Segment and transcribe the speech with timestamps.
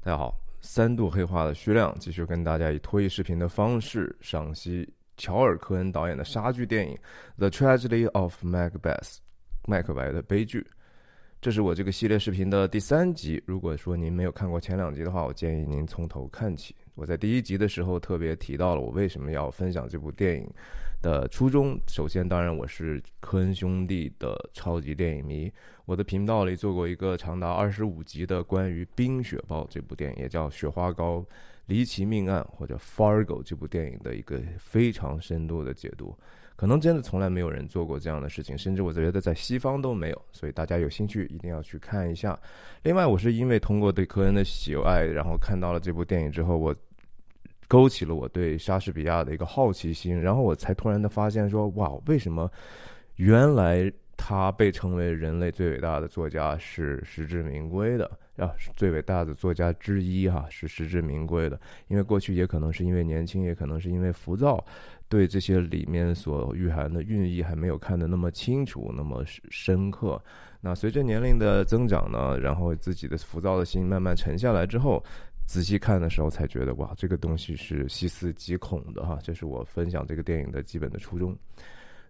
[0.00, 6.96] 大家好，三度黑化的徐亮继续跟大家以脱衣视频的方式赏析乔尔·科恩导演的杀剧电影
[7.36, 8.70] 《The Tragedy of Macbeth》
[9.66, 10.64] 麦克白的悲剧。
[11.40, 13.42] 这是我这个系列视频的第三集。
[13.44, 16.74] 如果说您没有看过前两集的话，我建议您从头看起。
[16.98, 20.50] 我在第一集的时候特别提到了我为什么要分享这部电影
[21.00, 21.78] 的初衷。
[21.86, 25.50] 首先，当然我是科恩兄弟的超级电影迷。
[25.84, 31.24] 我的频道里做过一个长达二十五集的关于《冰雪暴》这部电影，也叫《雪花膏
[31.66, 36.12] 离奇命案》或者《Fargo》这部电影的一个非常深度的解读。
[36.56, 40.20] 可能真的从来没有人做过这样的事情，甚至我觉得在西方都没有。
[40.32, 42.36] 所以大家有兴趣一定要去看一下。
[42.82, 46.74] 另外，我是因为通过对科恩的喜爱，然后看到了这部电影之后，我
[47.68, 52.50] 勾起了我对莎士比亚的一个好奇心，然后我才突然的发现说：哇，为什么
[53.16, 53.92] 原来？
[54.20, 58.04] 他被称为人类最伟大的作家是实至名归的，
[58.36, 61.58] 啊，最伟大的作家之一哈，是实至名归的。
[61.86, 64.62] 因为过去也可能是因为年轻，也可能是因为浮躁，
[65.08, 70.20] 对这些里面所蕴含的寓意还没有看得那么清楚，那么深刻。
[70.60, 75.00] 那随着年龄的增长呢，然后自己的浮躁的心慢慢沉下来之后，
[75.48, 79.18] 仔细看的时候才觉得哇，这个东西是细思极恐的哈。
[79.22, 81.34] 这是我分享这个电影的基本的初衷。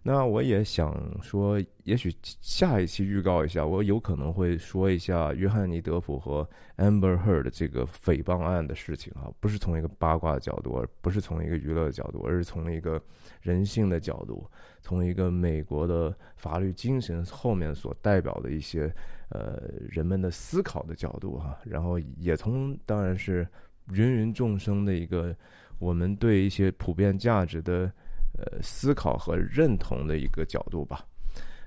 [0.03, 6.45] 那我也想说，也许下一期预告一下，我有可能会说一下约翰尼·德普和
[6.77, 13.01] Amber Heard 这个诽谤案的事情啊，不是从一个八卦的角度，而不是从一个娱乐的角度，而是从一个
[13.41, 14.45] 人性的角度，
[14.81, 18.93] 从一个美国的法律精神后面所代表的一些
[19.29, 23.47] 呃人们的思考的角度哈，然后也从当然是
[23.93, 25.35] 芸芸众生的一个
[25.79, 27.91] 我们对一些普遍价值的。
[28.37, 31.03] 呃，思考和认同的一个角度吧。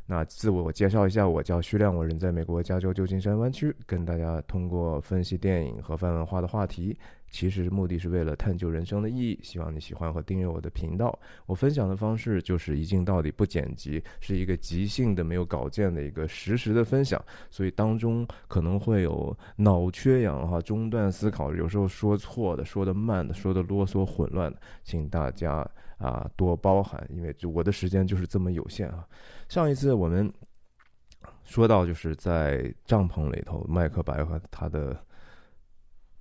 [0.07, 6.97] 那自我介绍一下，我叫徐亮，我人在美国加州旧金山湾区，跟大家通过分析电影和泛文化的话题。
[7.33, 11.19] 其实目的是为了探究人生的意义，希望你喜欢和订阅我的频道。
[11.47, 25.67] 我分享的方式就是一镜到底，不剪辑，是一个即兴的、没有稿件的一个实时的分享，所以当中可能会有脑缺氧哈，中断思考，有时候说错的、说的慢的、说的啰嗦混乱的，请大家
[25.97, 29.09] 啊多包涵，因为就我的时间就是这么有限啊。
[29.49, 30.31] 上一次我们
[31.45, 35.03] 说到就是在帐篷里头，麦克白和他的。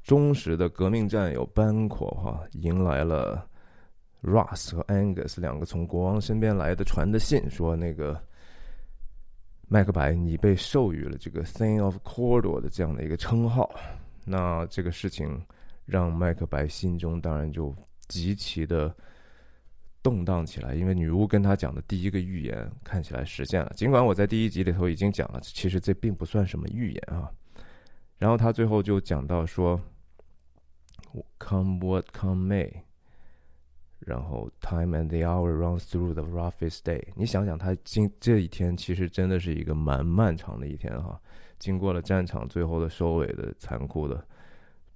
[0.04, 3.48] 忠实的革命战友班阔哈迎来了
[4.24, 8.22] Russ 和 Angus 两个从国王身边来的传的信，说那个
[9.68, 13.74] 麦克白，你被授予了这个 Thing of Cordor 的这样的一个称号。
[14.26, 15.40] 那这个事情
[15.86, 17.74] 让麦克白心中当然就
[18.08, 18.94] 极其的
[20.04, 23.72] 动荡起来，因为女巫跟他讲的第一个预言看起来实现了。
[23.76, 27.32] 尽管我在第一集里头已经讲了，其实这并不算什么预言啊。
[28.18, 29.80] 然后他最后就讲到说。
[31.40, 32.72] Come what come may，
[34.00, 37.04] 然后 time and the hour runs through the roughest day。
[37.16, 41.20] 你想想，他今这一天其实真的是一个蛮漫长的一天哈。
[41.60, 44.26] 经过了战场最后的收尾的残酷的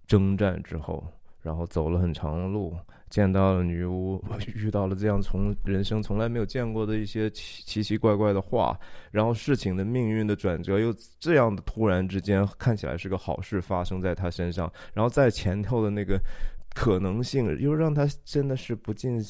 [0.07, 1.05] 征战之后。
[1.41, 2.75] 然后走了很长的路，
[3.15, 4.21] 见到了女巫，
[4.55, 8.77] 遇到了这样从人生从来没有见过的一些奇奇奇怪怪的话，
[9.09, 16.19] 然后事情的命运的转折又这样的突然之间看起来是个好事发生在他身上，然后在前头的那个
[16.73, 19.23] 可能性又让他真的是不禁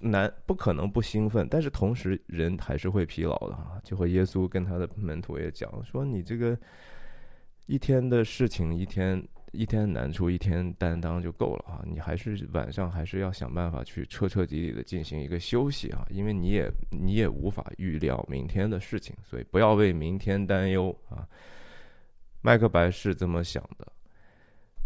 [0.00, 3.80] 难不可能不兴奋，但是同时人还是会疲劳的哈。
[3.84, 6.58] 就和耶稣跟他的门徒也讲说，你这个
[7.66, 9.24] 一天的事情一天。
[9.52, 11.82] 一天难处一天担当就够了啊！
[11.84, 21.26] 你还是晚上还是要想办法去彻彻底底的进行一个休息啊，因为你也你也无法预料明天的事情，所以不要为明天担忧啊。
[22.42, 23.92] 麦克白是这么想的。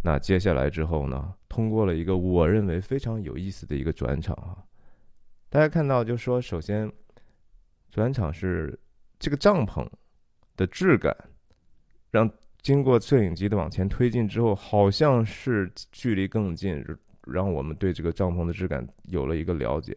[0.03, 1.35] 那接下来之后呢？
[1.49, 4.65] 通过了一个我认为非常有意思的一个转场啊，
[5.51, 6.91] 大家看到就说，首先
[7.91, 8.79] 转场是
[9.19, 9.87] 这个帐篷
[10.57, 11.15] 的质感
[12.11, 12.31] 让。
[12.65, 16.83] 经过摄影机的往前推进之后，好像是距离更近，
[17.27, 19.95] 让我们对这个帐篷的质感有了一个了解。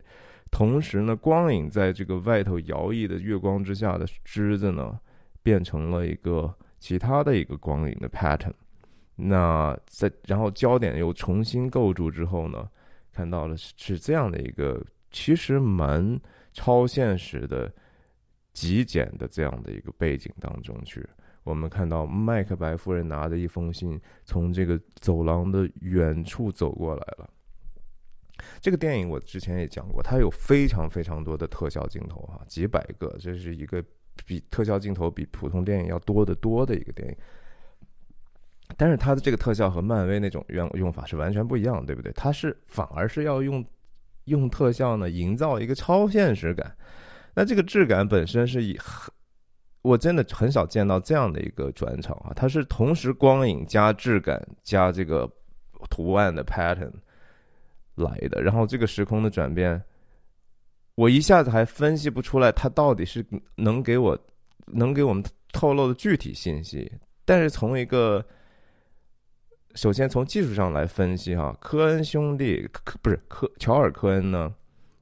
[0.52, 5.00] 同时呢，光影在这个外头摇曳的月光之下的枝子呢，
[5.42, 8.52] 变成了一个其他的一个光影的 pattern。
[9.16, 12.70] 那在然后焦点又重新构筑之后呢，
[13.14, 16.20] 看到了是这样的一个其实蛮
[16.52, 17.74] 超现实的
[18.52, 21.02] 极简的这样的一个背景当中去。
[21.48, 27.30] 我们看到麦克白夫人拿着一封信，从这个走廊的远处走过来了。
[28.60, 33.82] 这个电影我之前也讲过，它有非常非常多的特效镜头啊，几百个，这是一个
[34.26, 37.16] 比特效镜头比普通电影要多得多的一个电影。
[38.76, 42.12] 但是它的这个特效和漫威那种用用法是完全不一样，对不对？
[42.12, 43.66] 它是反而是要用
[44.26, 46.76] 用特效呢，营造一个超现实感。
[47.36, 49.14] 那这个质感本身是以很，
[49.88, 55.30] 我真的很少见到这样的一个转场啊，它是同时光影加质感加这个
[55.90, 56.92] 图案的 pattern
[57.96, 59.82] 来的，然后这个时空的转变，
[60.96, 63.26] 我一下子还分析不出来它到底是
[63.56, 64.18] 能给我
[64.66, 65.24] 能给我们
[65.54, 66.92] 透露的具体信息，
[67.24, 68.24] 但是从一个
[69.76, 74.54] 首先从技术上来分析哈，科恩兄弟科不是科乔尔科恩呢，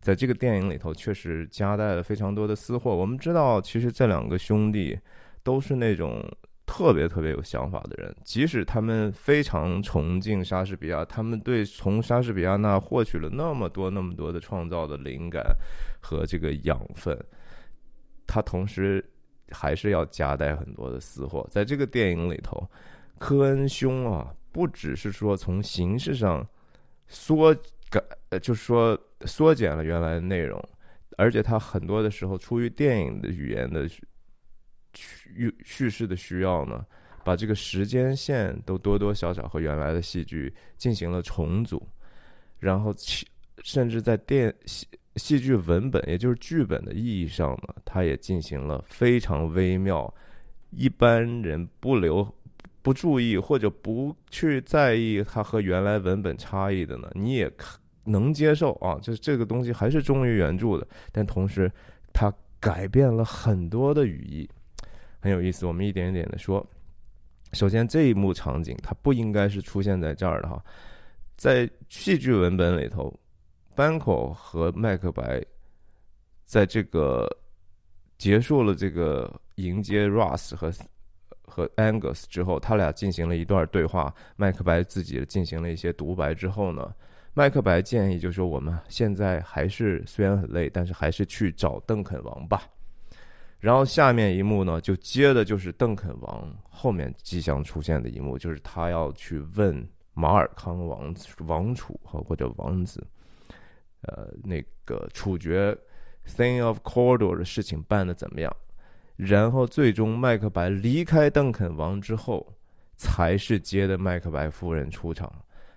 [0.06, 2.96] 在这个电影里头确实夹带了非常多的私货。
[2.96, 4.96] 我们知道，其实这两个兄弟
[5.42, 6.24] 都是那种
[6.64, 15.44] 特别特别有想法的人，即使他们非常崇敬莎士比亚，他们对从莎士比亚那获取了那么多那么多的创造的灵感
[16.00, 17.18] 和这个养分，
[18.28, 19.04] 他同时
[19.50, 21.48] 还是要夹带很多的私货。
[21.50, 22.70] 在这个电影里头，
[23.18, 24.32] 科恩兄啊。
[24.56, 26.48] 不只是说从形式上
[27.10, 27.54] 缩
[28.30, 30.62] 呃，就是说缩减了原来的内容，
[31.18, 33.88] 而且它很多的时候出于电影的语言的
[34.94, 36.86] 叙叙事的需要呢，
[37.24, 41.86] 把这个时间线都多多少少和原来的戏剧进行了重组，
[42.60, 42.94] 然后
[43.64, 50.14] 甚至在电戏戏剧文本，也就是剧本的意义上呢，它也进行了非常微妙，
[50.72, 52.28] 一般人不留。
[52.82, 58.98] 不注意或者不去在意它和原来文本差异的呢，你也看能接受啊。
[59.02, 61.70] 就是这个东西还是忠于原著的，但同时
[62.14, 64.50] 它改变了很多的语义，
[65.20, 65.66] 很有意思。
[65.66, 66.66] 我们一点一点的说。
[67.54, 70.64] 首先，这一幕场景它不应该是出现在这儿的哈，
[71.36, 73.14] 在戏剧文本里头，
[73.76, 75.44] 班口和麦克白
[76.46, 77.28] 在这个
[78.18, 80.72] 结束了这个迎接 Ross 和。
[81.48, 84.14] 和 Angus 之后，他俩进行了一段对话。
[84.36, 86.94] 麦克白自己进行了一些独白之后呢，
[87.38, 92.64] 麦克白建议就是说：“我们现在还是虽然很累，但是还是去找邓肯王吧。”
[93.60, 103.06] 然后下面一幕呢，就接的就是邓肯王后面即将出现的一幕，就是他要去问马尔康王王储和或者王子，
[104.04, 105.78] 呃，那个处决
[106.26, 108.56] Thing of Cordor 的事情办的怎么样？
[109.18, 112.48] 然后最终，麦克白离开邓肯王之后，
[112.96, 115.30] 才是接的麦克白夫人出场。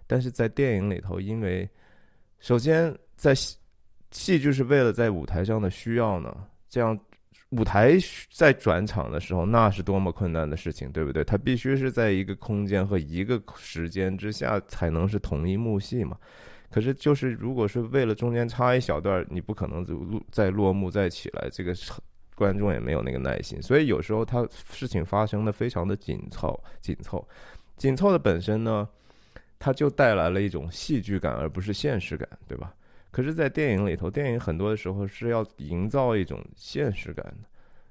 [0.08, 1.68] 但是在电影里头，因为
[2.40, 3.56] 首先在戏
[4.10, 6.34] 戏剧是为了在舞台上的需要呢，
[6.68, 6.98] 这样
[7.50, 7.96] 舞台
[8.32, 11.22] 在转场的时候，那是多么困难的事情，对不对？
[11.22, 16.18] 它必须是在一个空间和一个时间之下才能是同一幕戏嘛。
[16.70, 21.72] 可是就是如果是为了中间插一小段，你不可能就落再落幕再起来，这个。
[22.34, 27.26] 观众也没有那个耐心，所以有时候他事情发生的非常的紧凑，紧凑，
[27.76, 28.88] 紧凑的本身呢，
[29.58, 32.74] 它就带来了一种戏剧感，而不是现实感，对吧？
[33.10, 37.48] 可是，在电影里头，电影很多的时候是要营造一种现实感的，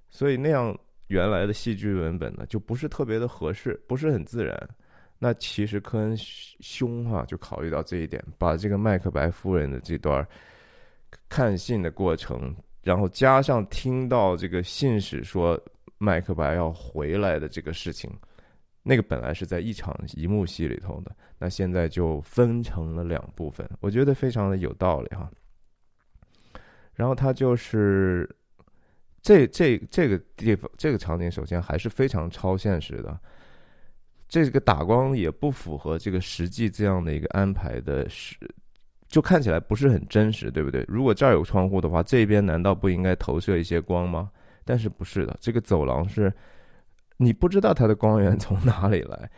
[0.09, 0.77] 所以那样
[1.07, 4.69] 原来的戏剧文本呢，就不是特别的合适，不是很自然。
[5.19, 10.25] 那其实科恩兄哈就考虑到这一点，把这个麦克白夫人的这段
[11.27, 12.55] 看信的过程。
[12.83, 15.59] 然后加上听到这个信使说
[15.97, 18.09] 麦克白要回来的这个事情，
[18.87, 25.29] 那个本来是在一场一幕戏里头的，那现在就分成了两部分，我觉得非常的有道理哈。
[26.94, 28.27] 然后他就是
[29.21, 33.19] 这这这个地方这个场景，首先还是非常超现实的，
[34.27, 38.35] 这个打光也不符合这个实际这样的一个安排的是。
[39.09, 40.83] 就看起来不是很真实，对不对？
[40.85, 44.29] 如果这儿有窗户的话，这边难道不应该投射一些光吗？
[44.65, 46.29] 但是不是的，这个走廊是，
[47.18, 49.30] 你不知道它的光源从哪里来。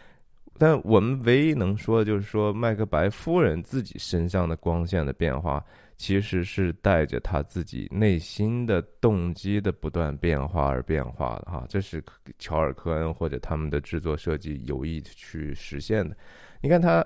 [0.57, 5.65] 但我们唯一能说的就是说，麦克白夫人自己身上的光线的变化，
[5.97, 11.65] 其实是带着他自己内心的动机的不断变化而变化的哈。
[11.69, 12.03] 这是
[12.37, 16.15] 乔尔·科恩或者他们的制作设计有意去实现的。
[16.61, 17.05] 你看他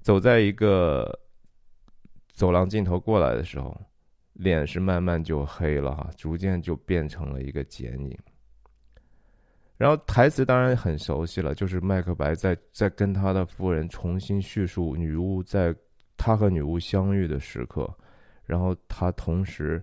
[0.00, 1.18] 走在一个。
[2.34, 3.78] 走廊尽头过来的时候，
[4.32, 8.18] 脸是慢慢就黑了哈，逐渐就变成了一个剪影。
[9.82, 15.74] 然后台词当然很熟悉了，就是麦克白在在跟他的夫人重新叙述女巫在
[16.16, 17.92] 他和女巫相遇的时刻，
[18.44, 19.82] 然后他同时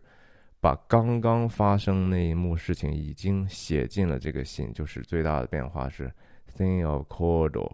[0.61, 6.09] 把刚刚发生那一幕事情已经写进了这个信，就是最大的变化是
[6.55, 7.69] “thing of Cordor”，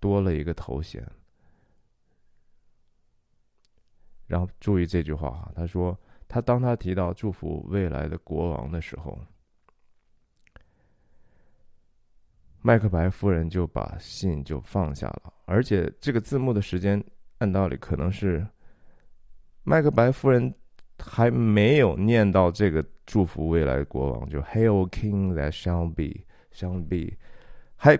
[0.00, 1.06] 多了一个头衔。
[4.26, 5.94] 然后注意这句话哈，他说
[6.26, 9.18] 他当他提到祝福未来的国王的时候，
[12.62, 17.02] 麦克白夫人就把信就放下了，而且这个字幕的时间，
[17.38, 18.46] 按道理可能是
[19.62, 20.54] 麦克白夫人
[20.98, 27.16] 还没有念到这个祝福未来国王，就 “Hail King that shall be, shall be”，
[27.76, 27.98] 还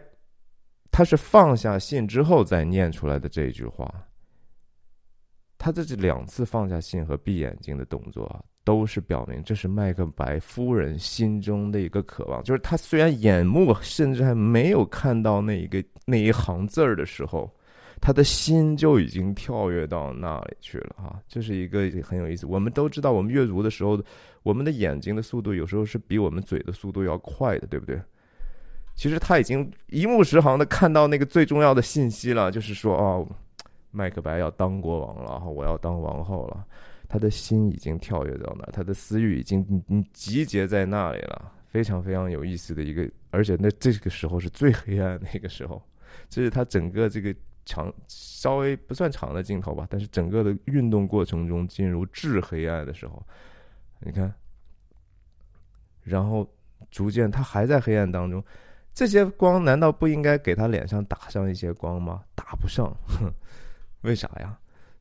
[0.91, 4.07] 他是放下信之后再念出来的这句话。
[5.57, 8.45] 他这是两次放下信和闭眼睛的动作啊。
[8.65, 17.51] 都是表明这是麦克白夫人心中的一个渴望，就是他虽然眼目甚至还没有看到那一个那一行字儿的时候，
[18.01, 21.21] 他的心就已经跳跃到那里去了啊！
[21.29, 22.47] 这是一个很有意思。
[22.47, 24.01] 我们都知道，我们阅读的时候，
[24.43, 28.01] 我们的眼睛的速度有时候是比我们嘴的速度要快的，对不对？
[28.95, 33.27] 其实他已经一目十行的看到那个最重要的信息了，就是说，哦，
[33.91, 36.65] 麦克白要当国王了，我要当王后了。
[37.13, 45.83] 他的心已经跳跃到那，他的思绪已经嗯集结在那里了，非常非常有意思的一个，而且那这个时候是最黑暗那个时候，
[46.31, 53.21] 这是他整个这个长稍微不算长的镜头吧，但是整个的运动过程中进入至黑暗的时候，
[53.99, 54.33] 你看，
[56.05, 56.49] 然后
[56.93, 58.41] 逐渐他还在黑暗当中，
[58.95, 62.23] 这些光难道不应该给他脸上打上一些光吗？
[62.37, 63.33] 打不上，哼
[64.03, 64.57] 为啥呀？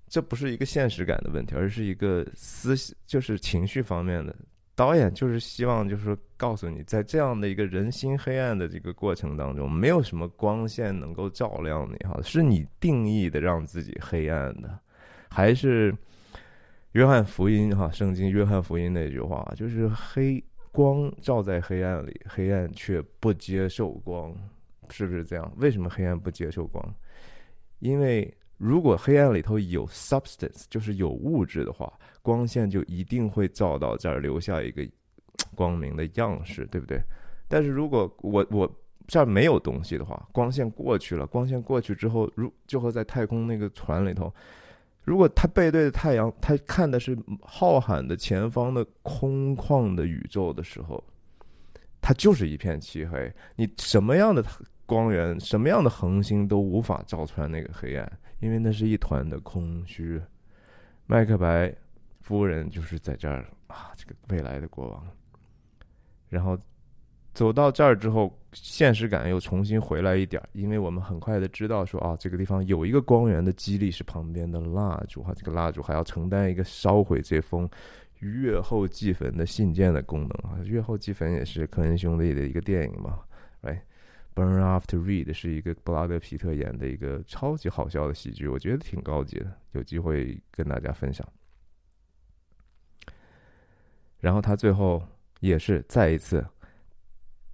[0.09, 2.75] 这不是一个现实感的问题，而是一个思，
[3.05, 4.35] 就是情绪方面的。
[4.75, 14.79] 导演就是希望，就是告诉你，在这样的一个人心黑暗的这个过程当中，没有什么光线能够照亮你，哈，是你定义的让自己黑暗的，
[15.29, 15.93] 还是
[16.93, 17.91] 约翰福音哈？
[17.91, 24.33] 圣经约翰福音那句话，就是黑光照在黑暗里，黑暗却不接受光，
[24.89, 25.53] 是不是这样？
[25.57, 26.95] 为什么黑暗不接受光？
[27.79, 28.33] 因为。
[28.59, 34.85] 如果黑暗里头有 substance，就是有物质的话，光线就一定会照到这儿，留下一个
[35.55, 37.01] 光明的样式，对不对？
[37.47, 38.69] 但是如果我我
[39.07, 44.31] 这儿没有东西的话，光线过去了，光线过去之后，如就和在太空那个船里头，
[45.05, 51.01] 如果他背对着太阳，他看的是浩瀚的前方的空旷的宇宙的时候，
[52.01, 53.33] 它就是一片漆黑。
[53.55, 54.43] 你什么样的
[54.85, 58.19] 光源，什么样的恒星都无法照穿那个黑暗。
[58.39, 60.21] 因为那是一团的空虚，
[61.05, 61.73] 麦克白
[62.21, 65.05] 夫人就是在这儿啊，这个未来的国王。
[66.29, 66.57] 然后
[67.33, 77.69] 走到这儿之后，现实感又重新回来一点儿，因为我们很快的知道说啊，这个地方有一个光源的激励是旁边的蜡烛哈，这个蜡烛还要承担一个烧毁这封
[78.19, 80.59] 月后祭坟的信件的功能啊。
[80.63, 83.19] 月后祭坟也是科恩兄弟的一个电影嘛，
[83.61, 83.83] 哎。
[84.35, 91.27] Burn After Read 是一个布拉德皮特演的一个超级好笑的喜剧，我觉得挺高级的，有机会跟大家分享。
[94.19, 95.01] 然后他最后
[95.39, 96.45] 也是再一次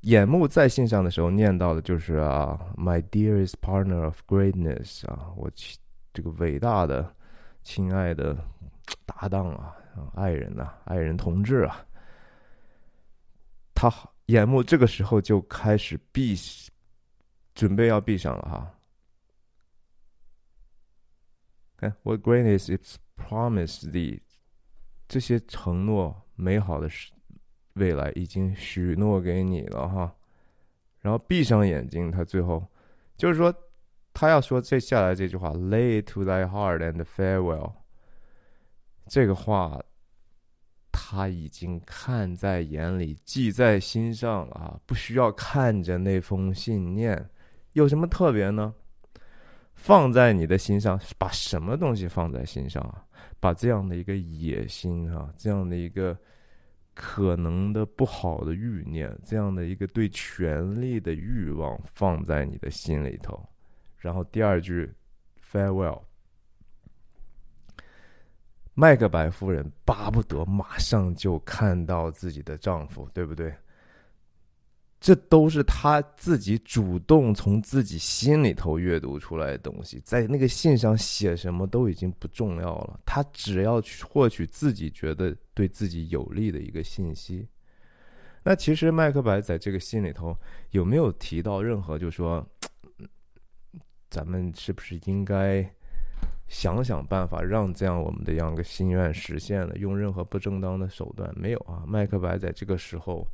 [0.01, 5.51] 眼目在信上的时候念到的就是啊，My dearest partner of greatness 啊，我
[6.13, 7.15] 这个伟大的、
[7.63, 8.35] 亲爱的
[9.05, 9.75] 搭档啊，
[10.15, 11.85] 爱人呐，爱人同志啊，
[13.75, 16.35] 他好眼目这个时候就开始闭。
[17.53, 18.77] 准备要闭上了哈。
[21.77, 24.19] 看，What greatness is promised thee？
[25.07, 26.89] 这些承诺美好的
[27.75, 30.13] 未来已经许诺给你了哈。
[30.99, 32.67] 然后闭上眼睛，他最后
[33.15, 33.55] 就是说，
[34.11, 37.71] 他要说这下来这句话：“Lay to thy heart and farewell。”
[39.07, 39.81] 这个话
[41.07, 47.23] 他已经看在眼里，记在心上了啊，不需要看着那封信念。
[47.73, 48.73] 有什么特别呢？
[49.75, 53.05] 放在你的心上，把什么东西放在心上啊？
[53.39, 56.17] 把这样的一个野心啊，这样的一个
[56.95, 63.47] 可能的不好的欲念，这样的一个对权力的欲望放在你的心里头。
[63.99, 64.91] 然后第二句
[65.51, 66.01] ，farewell。
[68.77, 73.51] 麦克白夫人巴不得马上就看到自己的丈夫，对不对？
[74.99, 87.47] 这都是他自己主动从自己心里头阅读出来的东西，在那个信上写什么都已经不重要了，他只要去获取自己觉得对自己有利的一个信息。
[88.43, 90.35] 那其实麦克白在这个信里头
[90.71, 92.45] 有没有提到任何，就说
[94.09, 95.61] 咱们是不是应该
[96.47, 99.75] 想想办法让这样我们的样个心愿实现了？
[99.77, 101.83] 用任何不正当的手段没有啊？
[101.87, 103.27] 麦克白在这个时候。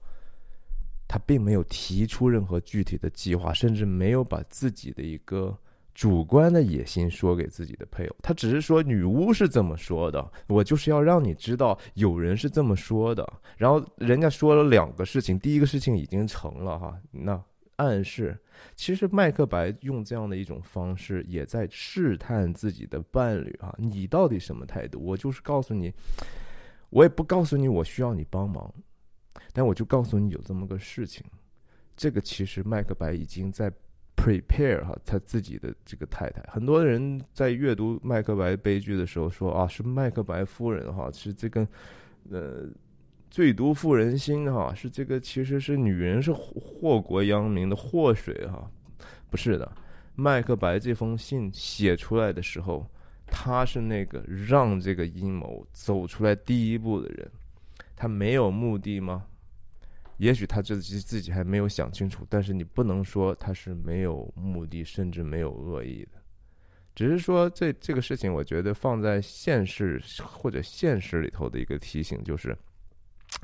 [1.14, 5.54] 他并没有提出任何具体的计划，甚至没有把自己的一个
[5.94, 8.16] 主观的野心说给自己的配偶。
[8.24, 13.30] 他只是说女巫是这么说的，我就是要让你知道有人是这么说的。
[13.58, 17.44] 然后人家说了两个事情，第一个事情已经成了哈，那
[17.82, 18.38] 暗示，
[18.76, 25.00] 其实麦克白用这样的一种方式，也在试探自己的伴侣啊，你到底什么态度？
[25.00, 25.92] 我就是告诉你，
[26.92, 28.72] 我也不告诉你我需要你帮忙，
[29.52, 31.26] 但我就告诉你有这么个事情。
[31.98, 33.72] 这个其实麦克白已经在
[34.16, 36.42] prepare 哈他自己的这个太太。
[36.52, 41.68] 很多人在阅读麦克白悲剧的时候说啊，是麦克白夫人哈，是这个
[42.30, 42.70] 呃。
[43.32, 48.70] 最毒妇人心，哈，是这个，其实是女人是祸国殃民的祸水，哈，
[49.30, 49.72] 不是的。
[50.16, 52.86] 麦克白这封信写出来的时候，
[53.26, 57.32] 他是那个让这个阴谋走出来第一步的人，
[57.96, 59.26] 他没有目的吗？
[60.18, 66.20] 也许他自己自己还没有想清楚，但是你不能说他是没有目的，甚至没有恶意的，
[66.94, 72.54] 只是说这这个事情，我觉得放在现实或者现实里头的一个提醒就是。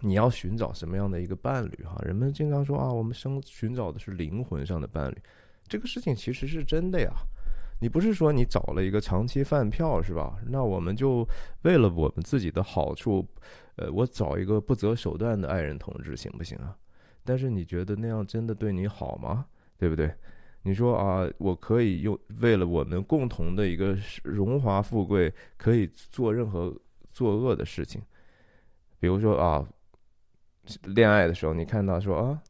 [0.01, 1.99] 你要寻找什么样的一个伴侣哈？
[2.05, 5.17] 人们经常说啊，我们生寻找的是灵魂上的伴侣，
[5.67, 7.11] 这个事情其实是真的呀。
[7.79, 10.37] 你不是说你找了一个长期饭票是吧？
[10.47, 11.27] 那我们就
[11.63, 13.27] 为了我们自己的好处，
[13.75, 16.75] 呃，我找一个不择手段的爱人同志行不行啊？
[17.23, 19.47] 但是你觉得那样真的对你好吗？
[19.77, 20.13] 对不对？
[20.63, 26.75] 你说啊，我可以用为了我们共同的一个荣华富贵，可以做任何
[27.11, 27.99] 作恶的事情，
[28.99, 29.67] 比如说啊。
[30.83, 32.41] 恋爱的时候，你看到说啊，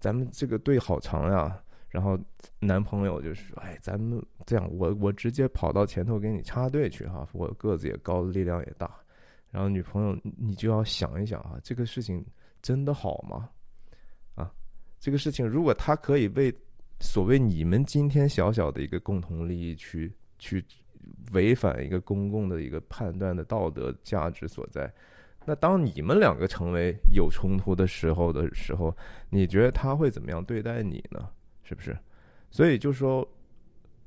[0.00, 2.18] 咱们这个队好长呀，然后
[2.60, 8.94] 男朋友就是说，哎，咱们这样，我我直接跑到前头给你插队去哈，我个子也高，力量也大。
[9.50, 12.24] 然后女朋友，你就要想一想啊，这个事情
[12.60, 13.48] 真的好吗？
[14.34, 14.52] 啊，
[14.98, 16.54] 这个事情如果他可以为
[17.00, 20.62] 所谓你们今天小小的一个共同利益去去
[21.32, 24.92] 违反一个公共的一个判断的道德价值所在。
[25.48, 28.92] 那当你们两个成为有冲突的时候的时候，
[29.30, 31.28] 你觉得他会怎么样对待你呢？
[31.62, 31.96] 是不是？
[32.50, 33.26] 所以就说，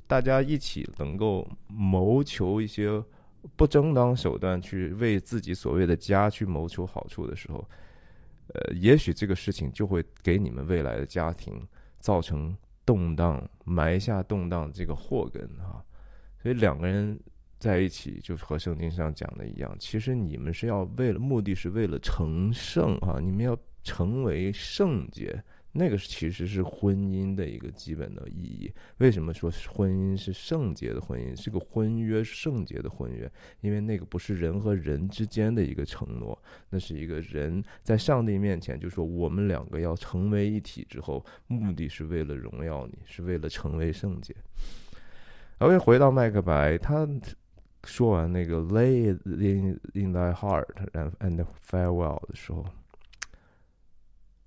[0.05, 3.01] 大家一起能够谋求一些
[3.55, 7.65] 不正当手段去为自己所谓的家去谋求好处的时候，
[8.53, 11.65] 呃，也许这个事情就会给你们未来的家庭
[11.99, 12.53] 造成
[12.85, 15.79] 动荡，埋下动荡这个祸根啊。
[16.41, 17.17] 所以两个人。
[17.59, 25.43] 在一起就是和圣经上讲的一样，其实你们是要为了目的是为了成圣啊，你们要成为圣洁，
[25.73, 28.71] 那个其实是婚姻的一个基本的意义。
[28.99, 33.29] 为什么说婚姻是圣洁的婚姻，是个婚约，圣洁的婚约？
[33.59, 44.33] 因为那个不是人和人之间的一个承诺，那是一个人在上帝面前就说我们两个要成为一体之后，目的是为了荣耀你，是为了成为圣洁。
[45.57, 47.05] OK，回到麦克白，他。
[47.83, 52.65] 说完那个 “lay in in thy heart and and farewell” 的时候，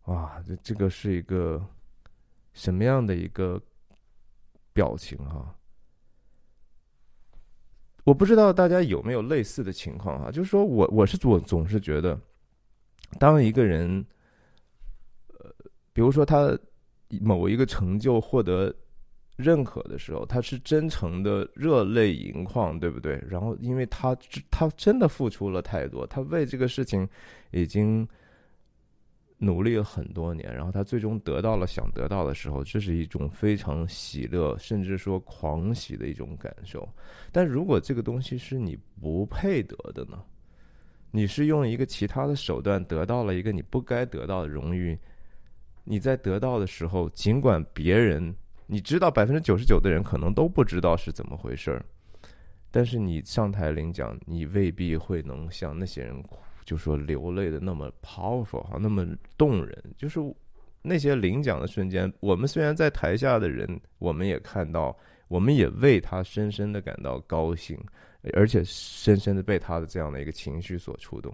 [0.05, 1.65] 哇，这这个是一个
[2.53, 3.61] 什么样的一个
[4.73, 5.57] 表情哈？
[8.05, 10.31] 我不知道大家有没有类似的情况哈？
[10.31, 12.21] 就是说我我是总总是觉得，
[13.19, 14.05] 当一个人，
[15.29, 15.55] 呃，
[15.93, 16.59] 比如说他
[17.21, 18.75] 某一个成就获得。
[19.37, 23.19] 认可的时候，他是真诚的，热泪盈眶，对不对？
[23.29, 24.15] 然后，因为他
[24.51, 27.09] 他真的付出了太多，他为这个事情
[27.51, 28.07] 已经
[29.39, 36.87] 努力了很多年，然后他最终得到了想得到的时候，这是一种非常喜乐，甚至说狂喜的一种感受。
[37.33, 40.23] 但如果这个东西是你不配得的呢？
[41.11, 44.97] 你是用一个其他的手段得到了一个你不该得到的荣誉，
[45.85, 48.35] 你在得到的时候，尽管别人。
[48.73, 51.85] 你知道百分之九十九的人可能都不知道是怎么回事儿，
[52.71, 56.25] 但是你上台领奖，你未必会能像那些人
[56.65, 59.07] 就说流泪的那么 powerful 哈，那么
[59.37, 59.79] 动人。
[59.99, 60.19] 就是
[60.81, 64.97] 那些领奖的瞬间，我们虽然在台下的人，我们也看到，
[65.29, 67.79] 我们也为他深深的感到高兴，
[68.33, 71.31] 而且深深的被他的这样的一个情绪所触动。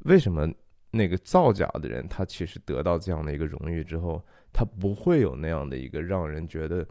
[0.00, 0.46] 为什么
[0.90, 4.22] 那个造假的人，他其实得到这样的一个荣誉之后？
[4.54, 6.86] 他不会有那样的一个让人觉得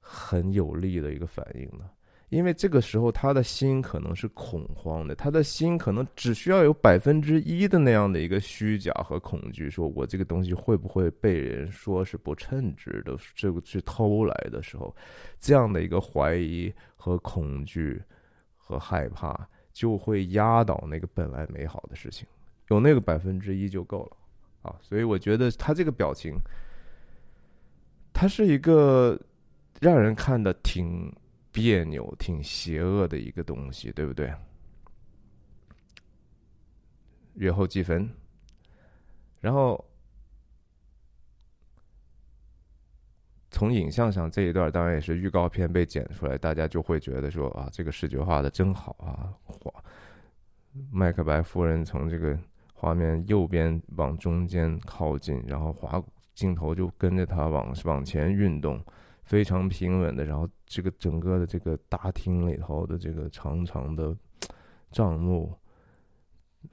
[0.00, 1.84] 很有力的一个反应的，
[2.30, 14.96] 因为这个时候他的心可能是恐慌的，他的心可能只需要有百分之一的那样的一个虚假和恐惧，说我这个东西会不会被人说是不称职的，这个去偷来的时候，
[15.38, 18.02] 这样的一个怀疑和恐惧
[18.56, 22.26] 和害怕就会压倒那个本来美好的事情，
[22.70, 24.16] 有那个百分之一就够了
[24.62, 26.34] 啊，所以我觉得他这个表情。
[28.20, 29.16] 它是一个
[29.80, 31.14] 让人看的挺
[31.52, 34.34] 别扭、挺邪恶的一个东西，对不对？
[37.34, 38.10] 月后祭坟，
[39.40, 39.88] 然后
[43.52, 49.30] 从影像上这一段当然也是预告片被剪出来，大家就会觉得说啊，这个视觉画的真好啊！
[49.44, 49.72] 画
[50.90, 52.36] 麦克白夫人从这个
[52.74, 56.02] 画面右边往中间靠近，然后滑
[56.38, 58.80] 镜头就跟着他往往前运动，
[59.24, 60.24] 非常平稳的。
[60.24, 64.16] 然后这个整个的这个大厅里头的这个长长的
[64.92, 65.52] 帐幕，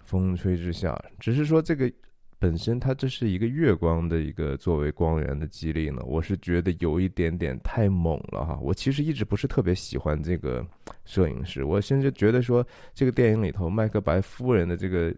[0.04, 1.92] 风吹之下，只是说这个。
[2.38, 8.60] 本身它这是一个月光的一个作为光源的激励呢，我是觉得有一点点太猛了哈。
[8.62, 10.64] 我其实一直不是特别喜欢这个
[11.06, 15.16] 摄影师，我甚至觉得说这个电影里头麦克白夫人的这个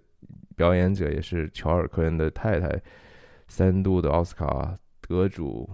[0.56, 2.70] 表演者也是乔尔科恩的太太，
[3.48, 5.70] 三度的奥斯卡得主。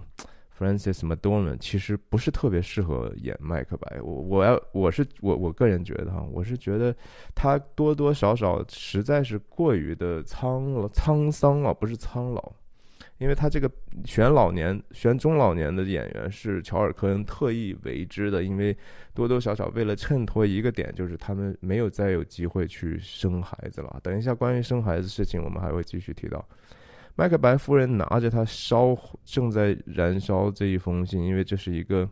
[0.56, 6.94] Francis m c d o r m a n 其实不是特别适合演麦克白，我我要我是我我个人觉得哈，我是觉得
[7.34, 12.52] 他多多少少实在是过于的苍了沧桑了，不是苍老，
[13.18, 13.68] 因为他这个
[14.04, 18.76] 选老年选中老年的演员是乔尔科恩特意为之的，因为
[19.12, 23.98] 多多少少为了衬托一个点，就是他们没有再有机会去生孩子了。
[24.04, 26.46] 等一下关于生孩子事情，我们还会继续提到。
[27.16, 32.08] 麦克白夫人拿着他烧正在燃烧这一封信，因为这是一个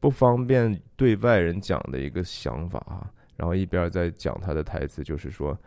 [0.00, 3.12] 不方便对外人讲的一个想法啊。
[3.36, 5.58] 然后一边在讲他的台词，就是说，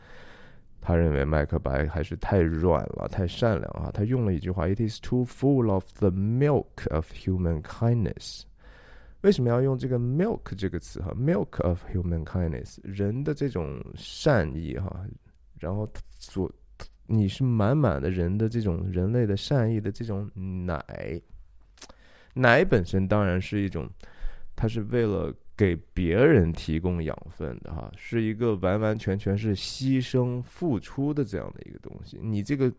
[0.81, 3.91] 他认为麦克白还是太软了，太善良啊。
[3.93, 8.41] 他用了一句话：“It is too full of the milk of human kindness。”
[9.21, 15.05] 为什么要用这个 “milk” 这个词哈？“milk of human kindness”，人的这种善意哈，
[15.59, 16.51] 然后所。
[17.09, 21.21] 你是满满的人的这种人类的善意的这种奶，
[22.33, 23.89] 奶本身当然是一种，
[24.57, 32.19] 它是为了给别人提供养分的哈，是一个完完全全是牺牲付出的这样的一个东西。
[32.21, 32.69] 你这个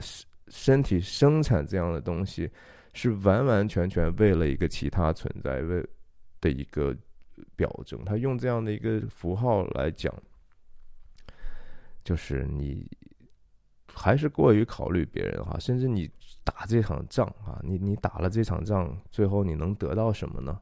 [0.00, 2.50] 身身体生产这样的东西，
[2.92, 5.82] 是完完全全为了一个其他存在为
[6.42, 6.94] 的一个
[7.56, 8.04] 表征。
[8.04, 10.14] 他用这样的一个符号来讲，
[12.04, 12.86] 就是你。
[13.98, 16.08] 还是过于考虑别人哈，甚至你
[16.44, 20.58] 打这场仗啊，你你打了这场仗，最后你能得到什么呢？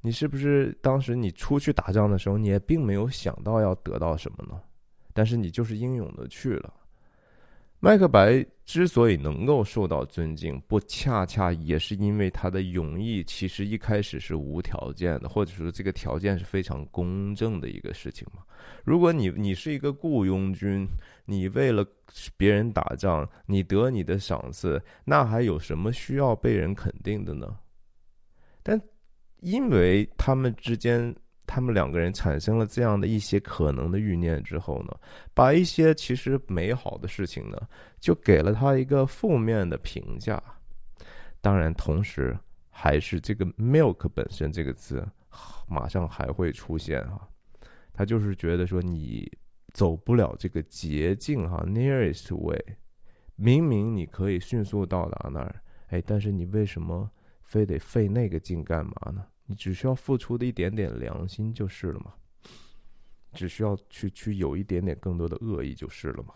[0.00, 4.60] 你是不是当时你出去打仗的时候，你也并没有想到要得到什么呢？
[5.12, 6.72] 但是你就是英勇的去了。
[7.78, 18.42] 麦克白之所以能够受到尊敬，不恰恰也是因为他的勇毅，其实一开始是无条件的，或者说这个条件是非常公正的一个事情嘛？
[18.82, 20.86] 如果你你是一个雇佣军，
[21.26, 21.84] 你为了
[22.38, 27.54] 别人打仗，你得你的赏赐，那还有什么需要被人肯定的呢？
[28.62, 28.80] 但
[29.40, 31.14] 因为他们之间。
[31.48, 34.92] 他们两个人产生了这样的一些可能的欲念之后呢，
[35.32, 37.56] 把一些其实美好的事情呢，
[38.00, 40.42] 就给了他一个负面的评价。
[41.40, 42.36] 当然，同时
[42.68, 45.06] 还是这个 “milk” 本身这个字，
[45.68, 47.20] 马上还会出现啊。
[47.92, 49.30] 他就是觉得说你
[49.76, 52.58] 走不了这个捷径哈，nearest way。
[53.34, 57.10] 明明你可以迅速到达那儿，哎，但是你为什么
[57.42, 59.26] 非得费那个劲干嘛呢？
[59.44, 62.14] 你只需要付出的一点点良心就是了嘛，
[63.34, 66.34] 只需要去去有一点点更多的恶意就是了嘛。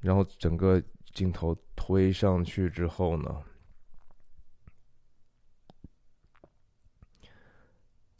[0.00, 0.78] 然后整个
[1.14, 3.42] 镜头推上去之后呢，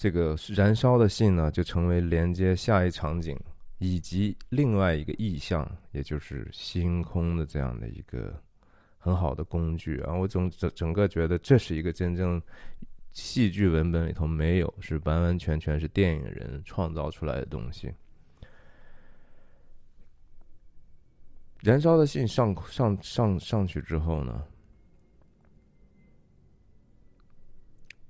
[0.06, 3.36] 这个燃烧的信呢就成为连接下一场景。
[3.78, 8.32] 以及另外一个意象，也就是星空的这样的一个
[8.96, 10.14] 很好的工具啊！
[10.14, 12.40] 我总整整个觉得这是一个真正
[13.12, 17.92] 戏剧文本里头没有，是完完全全是电影人创造出来的东西。
[21.60, 24.42] 燃烧的信上上上上去之后呢？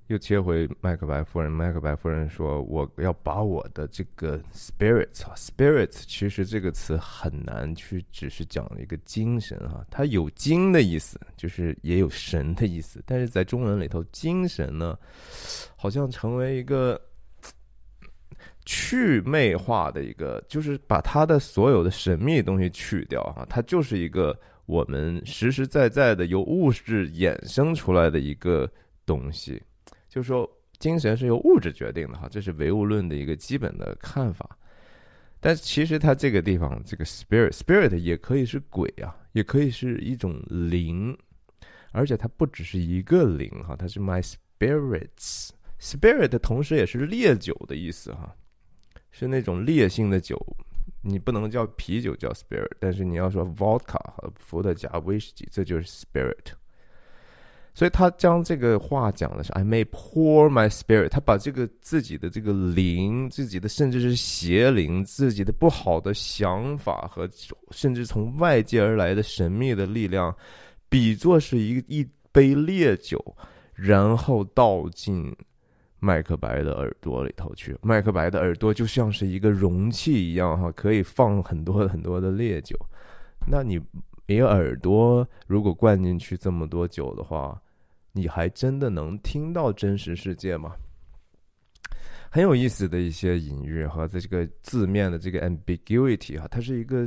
[0.09, 1.51] 又切回麦克白夫人。
[1.51, 13.03] 麦克白夫人说：“我要把我的这个 spirit，spirit，其实这个词很难去只是讲一个精神哈，它有精的意思，就是也有神的意思。
[13.05, 14.97] 但是在中文里头，精神呢，
[15.75, 17.01] 好像成为一个
[18.65, 28.71] 去魅化的一个，就是把它的所有的神秘东西去掉哈，它就是一个我们实实在在的由物质衍生出来的一个
[29.05, 29.61] 东西。”
[30.17, 34.57] 就是说，精神是由物质决定的哈，这是唯物论的一个基本的看法。
[35.41, 41.15] 但其实它这个地方，这个 spirit，spirit 也可以是鬼啊，也可以是一种灵，
[41.93, 44.27] 而且它不只是一个灵哈，它是 my
[44.59, 48.35] spirits，spirit 同时也是烈酒的意思哈，
[49.11, 50.43] 是那种烈性的酒。
[51.03, 56.55] 你不能叫啤酒叫 spirit，但是你要说 vodka 和伏特加威士忌，这就是 spirit。
[57.77, 67.29] 所以他将这个话讲的是 I may pour my spirit，他把这个自己的这个灵，自己的甚至是邪灵，自己的不好的想法和
[67.73, 70.35] 甚至从外界而来的神秘的力量，
[70.89, 73.23] 比作是一一杯烈酒，
[73.75, 75.31] 然后倒进
[76.01, 77.77] 麦克白的耳朵里头去。
[77.83, 82.75] 麦克白的耳朵就像是一个容器一样，哈，可以放很多很多的烈酒。
[83.47, 83.79] 那你
[84.29, 87.61] 一个耳朵如果灌进去这么多酒的话，
[88.17, 90.73] 你还真的能听到真实世界吗？
[92.31, 97.07] 很有意思的一些隐喻和这个字面的这个 ambiguity 哈，它是一个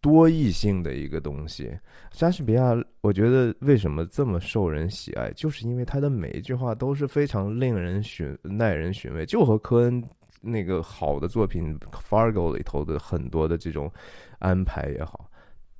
[0.00, 1.76] 多义性的一个东西。
[2.12, 10.02] 莎士比亚，我觉得为什么这么受人喜爱，就是因为他的每一句话都是非常令人寻耐人寻味，就和科恩
[10.40, 11.76] 那个好的作品
[12.08, 13.92] 《Fargo》里头的很多的这种
[14.38, 15.23] 安排也好。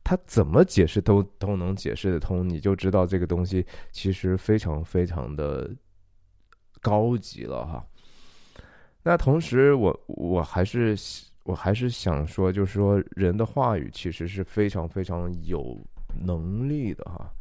[0.05, 5.75] 他怎么解释都都能解释得通，你就知道这个东西其实非常非常的
[6.83, 7.83] 高级了哈。
[9.03, 10.95] 那同时，我我还是
[11.45, 15.81] 我还是想说，就是说人的话语其实是非常非常有
[16.23, 17.33] 能力的哈。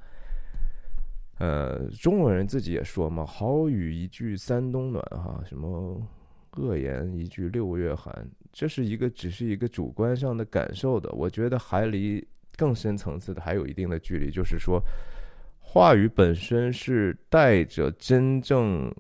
[1.40, 6.02] 呃，中国人自己也说嘛，“好语一句三冬暖”哈，什么
[6.52, 11.12] 恶言一句六月寒，这是一个只是一个主观上的感受的。
[11.12, 12.26] 我觉得还离。
[12.58, 14.82] 更深层次的还有一定的距离，就是说，
[15.60, 18.94] 话语本身是带着真正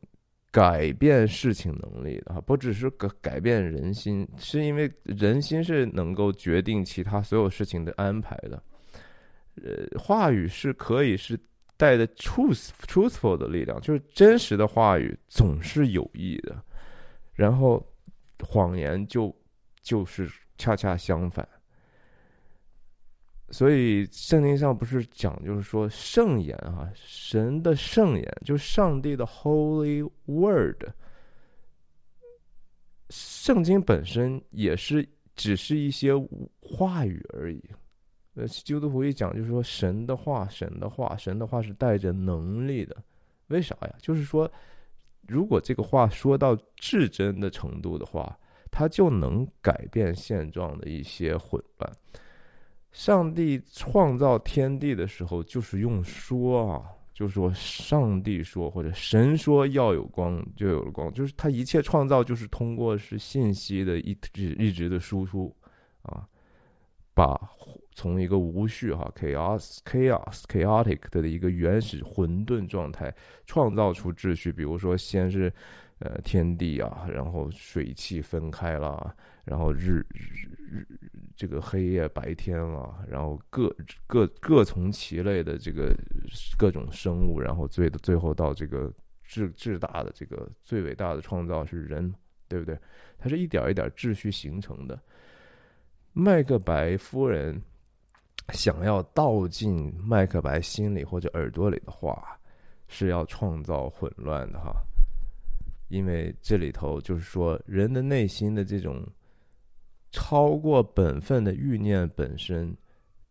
[0.51, 8.61] 改变事情能力的哈，不只是改改变人心，是因为人心是能够决定其他所有事情的安排的。
[9.55, 11.39] 呃，话语是可以是
[11.77, 16.63] 带着 truth truthful 的力量，就是真实的话语总是有益的，
[17.33, 17.83] 然后
[18.39, 19.35] 谎言就
[19.81, 21.47] 就是恰恰相反。
[23.53, 30.89] 所以圣经上不是讲，就是说圣言啊，神的圣言，就上帝的 Holy Word。
[33.11, 36.13] 圣经本身也是只是一些
[36.61, 37.63] 话语而已。
[38.33, 42.97] 呃，基督徒一讲，就是说神的话，神的话，神的话是带着能力的。
[43.49, 43.95] 为啥呀？
[44.01, 44.51] 就是说，
[45.27, 48.35] 如果这个话说到至真的程度的话，
[48.71, 51.93] 它就能改变现状的一些混乱。
[52.93, 61.11] 上帝创造天地的时候，就是用说啊，就说上帝说或者神说要有光，就有了光。
[61.11, 65.53] 就是他一切创造，就是通过是信息的一直一直的输出
[66.03, 66.23] 啊，
[67.15, 67.35] 把
[67.95, 73.13] 从一个无序哈 chaos chaos chaotic 的一个原始混沌状态，
[73.47, 74.51] 创造出秩序。
[74.51, 75.51] 比如说，先是
[75.97, 80.47] 呃天地啊，然后水气分开了，然后日日。
[81.35, 83.75] 这个黑夜白天啊，然后各
[84.07, 85.95] 各各从其类的这个
[86.57, 88.91] 各种生物，然后最最后到这个
[89.23, 92.13] 至至大的这个最伟大的创造是人，
[92.47, 92.77] 对不对？
[93.19, 94.99] 它是一点一点秩序形成的。
[96.13, 97.59] 麦克白夫人
[98.49, 102.39] 想要倒进麦克白心里或者耳朵里的话，
[102.87, 104.71] 是要创造混乱的哈，
[105.89, 109.05] 因为这里头就是说人的内心的这种。
[110.13, 112.71] 超过本分的欲念本身，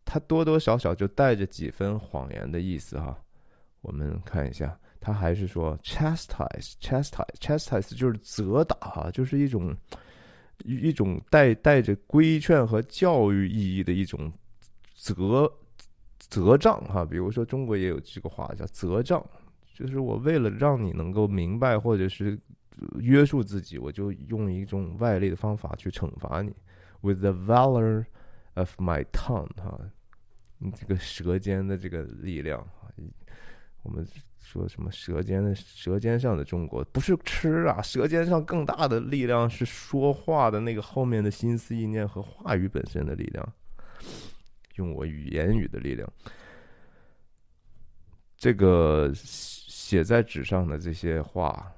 [0.05, 3.17] 它多多少少就带着几分谎言的意思哈。
[3.83, 9.73] 我们看一下，他还是说 chastise，chastise，chastise 就是责打哈，就是一种
[10.65, 14.33] 一种带带着规劝和教育意义的一种
[14.95, 15.49] 责
[16.19, 17.05] 责杖哈。
[17.05, 19.25] 比如说中国也有这个话叫责杖，
[19.73, 22.37] 就是我为了让你能够明白或者是
[22.99, 26.53] 约束自己，我就用一种外力的方法去惩罚你。
[27.03, 28.07] With the valor
[28.55, 29.91] of my tongue，哈，
[30.59, 32.65] 你这个舌尖的这个力量，
[33.83, 34.07] 我们
[34.39, 43.53] 说什么舌尖的舌尖上的中国，不是吃啊，舌尖上更大的力量是说话的那个后面的心思意念和话语本身的力量，
[44.77, 46.09] 用我语言语的力量，
[48.37, 51.73] 这个写在纸上的这些话，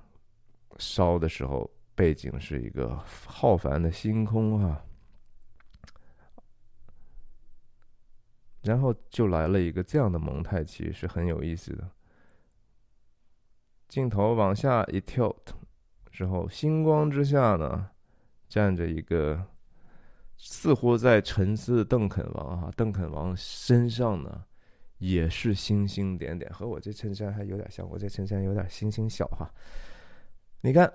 [0.77, 4.85] 烧的时候背景是一个浩繁的星空啊。
[8.65, 11.89] 然后就来了一个这样的蒙太奇，是很有意思的。
[13.89, 15.35] 镜头往下一跳，
[16.11, 17.91] 之后星光之下呢，
[18.49, 19.41] 站着一个
[20.39, 22.73] 似乎在沉思的邓肯王哈。
[22.75, 24.43] 邓肯王身上呢
[24.97, 27.89] 也是星星点点，和我这衬衫还有点像。
[27.89, 29.49] 我这衬衫有点星星小哈。
[30.63, 30.91] 你看，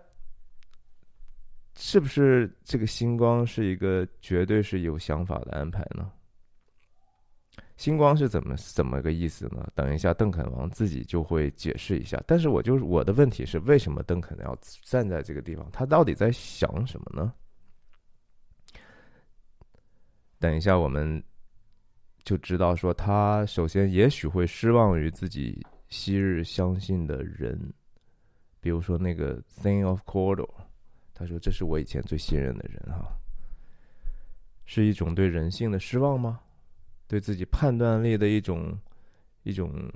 [1.78, 6.12] 是不是这个星光是一个绝对是有想法的安排呢？
[7.80, 9.66] 星光是怎么怎么个意思呢？
[9.74, 12.22] 等一下，邓肯王自己就会解释一下。
[12.28, 15.66] 但是我就是我的问题是，为什么邓肯要站在这个地方？
[15.72, 17.34] 他到底在想什么呢？
[20.40, 21.24] 等一下，我们
[22.26, 27.58] 就知道说，他首先也许会失望于自己昔日相信的人，
[28.60, 30.50] 比如说那个 Thing of Cordo，
[31.14, 33.08] 他说这是我以前最信任的人哈，
[34.66, 36.42] 是一种对人性的失望吗？
[37.10, 38.78] 对自己判断力的一种
[39.42, 39.92] 一种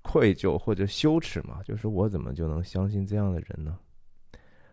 [0.00, 3.76] 愧疚或者羞耻嘛，就是我怎么就能相信这样的人呢？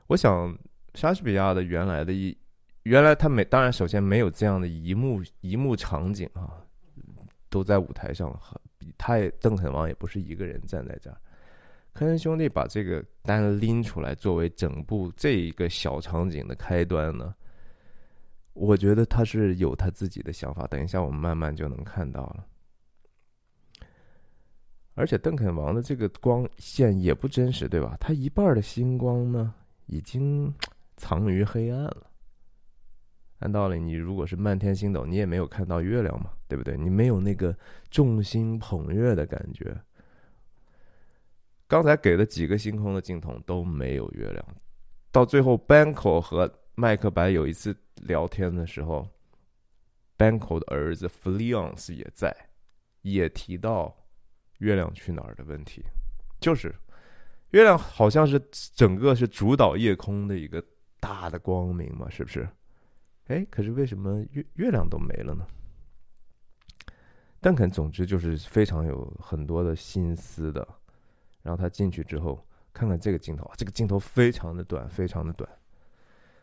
[0.05, 0.55] 我想
[0.93, 2.37] 莎士比亚的原来的一
[2.83, 6.61] 原来他没当然首先没有这样的一幕一幕场景啊，
[7.49, 8.39] 都在舞台上，
[8.95, 11.17] 他也邓肯王也不是一个人站在这儿，
[11.93, 17.33] 科恩兄弟把这个单拎出来作为整部这一个小场景的开端呢。
[18.59, 22.45] 我觉得他是有他自己的想法，等一下我们慢慢就能看到了。
[24.95, 27.95] 而且邓肯王的这个光线也不真实，对吧？
[28.01, 29.53] 他一半的星光呢，
[29.85, 30.53] 已经
[30.97, 32.05] 藏于黑暗了。
[33.37, 36.75] 按道理，你如果是漫天星斗，你也没有看到月亮嘛，对不对？
[36.75, 37.57] 你没有那个
[37.89, 39.73] 众星捧月的感觉。
[41.65, 44.45] 刚才给的几个星空的镜头都没有月亮，
[45.13, 47.75] 到最后 Banco 和麦克白有一次。
[48.03, 49.05] 聊天的时候
[50.17, 52.33] ，Banco 的儿子 f l e o n s 也在，
[53.01, 53.93] 也提到
[54.59, 55.83] 月亮去哪儿的问题，
[56.39, 56.73] 就是
[57.49, 58.41] 月亮好像是
[58.73, 60.63] 整个是主导夜空的一个
[61.01, 62.47] 大的光明嘛，是不是？
[63.27, 65.45] 哎，可是为什么月月亮都没了呢？
[67.41, 70.65] 邓肯总之就是非常有很多的心思的，
[71.41, 75.49] 然后他进去之后，看看这个镜头，这个镜头非常的短，非常的短，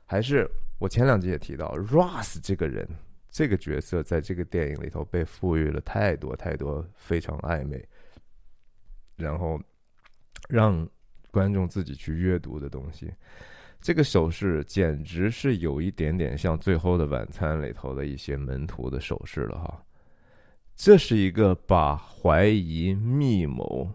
[0.06, 0.50] 还是。
[0.78, 2.86] 我前两集也提到，Ross 这个人，
[3.30, 7.82] 这个角色在这个电影里头被赋予了太多太多非常暧昧，
[9.16, 9.58] 然后
[10.50, 10.86] 让
[11.30, 13.10] 观众自己去阅读的东西。
[13.80, 19.82] 这个手势简直是有一点点像《最后的晚餐》里头的一些门徒的手势了哈。
[20.74, 23.90] 这是一个把怀疑、密谋、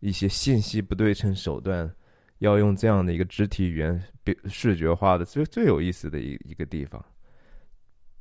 [0.00, 1.90] 一些信息不对称手段。
[2.38, 4.02] 要用这样的一个肢体语言，
[4.46, 7.04] 视觉化的最最有意思的一一个地方。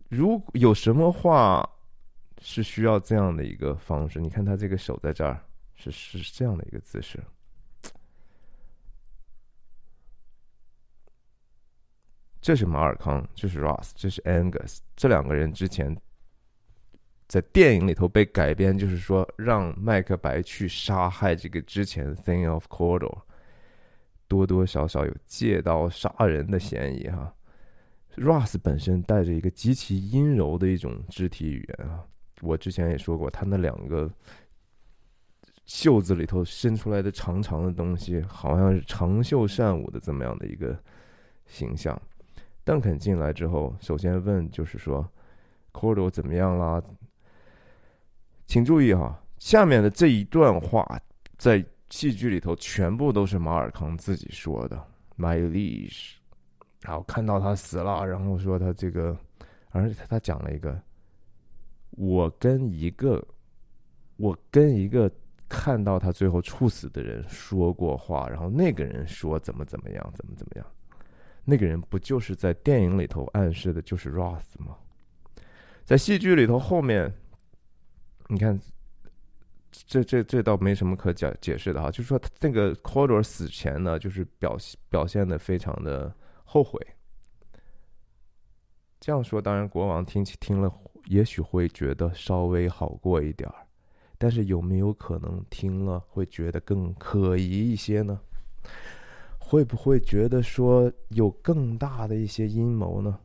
[0.09, 1.67] 如有什么话
[2.41, 4.19] 是需要这样的一个方式？
[4.19, 5.39] 你看他这个手在这儿，
[5.75, 7.21] 是是这样的一个姿势。
[12.39, 15.93] 这是马尔康，这是 Ross，这是 Angus，这两个人之前
[17.27, 23.26] 在电影里头被改编，就是说让麦克白去杀害这个之前 Thing of Cordo。
[24.27, 27.33] 多多少少有借刀杀人的嫌疑哈。
[28.15, 32.03] ，Russ 本身带着一个极其阴柔的一种肢体语言啊，
[32.41, 34.11] 我之前也说过，他那两个
[35.65, 40.77] 袖子里头伸出来的长长的东西，好像是长袖善舞的这么样的一个
[41.45, 41.99] 形象。
[42.63, 45.09] 邓肯进来之后，首先问就是说
[45.71, 46.83] ，Cordo 怎么样啦？
[48.45, 51.01] 请注意哈，下面的这一段话
[51.37, 51.65] 在。
[51.89, 54.77] 戏剧里头全部都是马尔康自己说的
[55.17, 56.15] ，My leash，
[56.81, 59.17] 然后看到他死了，然后说他这个，
[59.69, 60.77] 而且他他讲了一个，
[61.91, 63.25] 我跟一个，
[64.17, 65.09] 我跟一个
[65.47, 70.65] 看到他最后猝死的人说过话，然后那个人说怎么怎么样，怎么怎么样，
[71.45, 74.75] 那个人不就是在电影里头暗示的就是 Ross 吗？
[75.85, 77.13] 在戏剧里头后面，
[78.27, 78.59] 你看。
[79.85, 84.57] 这这这倒没什么可解解释的哈，就是说那个 Cordo 死前呢，就是表
[84.89, 86.13] 表现的非常的
[86.43, 86.79] 后悔。
[88.99, 90.73] 这样说，当然国王听起听了，
[91.05, 93.55] 也许会觉得稍微好过一点儿，
[94.17, 98.19] 但是有没有可能听了会觉得更可疑一些呢？
[99.37, 103.19] 会不会觉得说有更大的一些阴谋呢？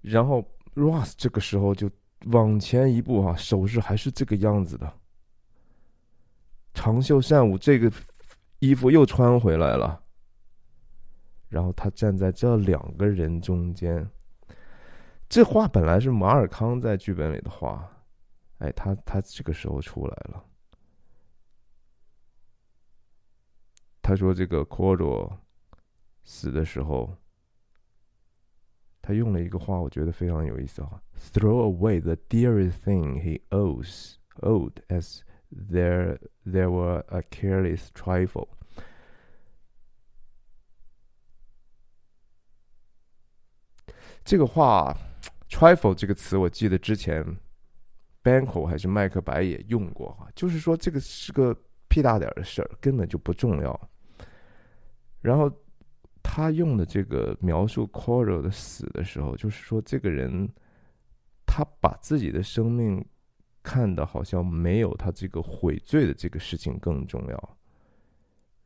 [0.00, 0.44] 然后
[0.74, 1.90] Ross 这个时候就。
[2.26, 4.92] 往前一步，哈，手势还是这个样子的。
[6.74, 7.90] 长袖善舞，这个
[8.58, 10.02] 衣服又穿回来了。
[11.48, 14.08] 然后他站在这两个人中间。
[15.28, 17.90] 这话本来是马尔康在剧本里的话，
[18.58, 20.44] 哎，他他这个时候出来了。
[24.02, 25.36] 他说：“这个 Cordo
[26.24, 27.16] 死的时候。”
[29.06, 31.00] 他用了一个话，我觉得非常有意思啊。
[31.32, 35.20] Throw away the dearest thing he owes, owed, as
[35.52, 38.48] there there were a careless trifle。
[44.24, 44.96] 这个话
[45.48, 47.24] ，trifle 这个词，我记得之前
[48.24, 53.88] Banco 还是麦克白也用过哈，就是说这个是个屁大点的事儿，根本就不重要。
[55.20, 55.48] 然后
[56.28, 60.48] 他用的这个描述 Coral 的死的时候，就是说这个人
[61.46, 63.02] 他把自己的生命
[63.62, 67.56] 看的好像没有他这个悔罪的这个事情更重要。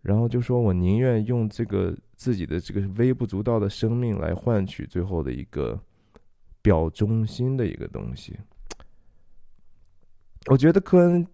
[0.01, 5.79] 然后就说：“我宁愿用这个自己的这个微不足道的生命来换取最后的一个
[6.63, 8.37] 表忠心的一个东西。”
[10.51, 11.27] 我觉得科恩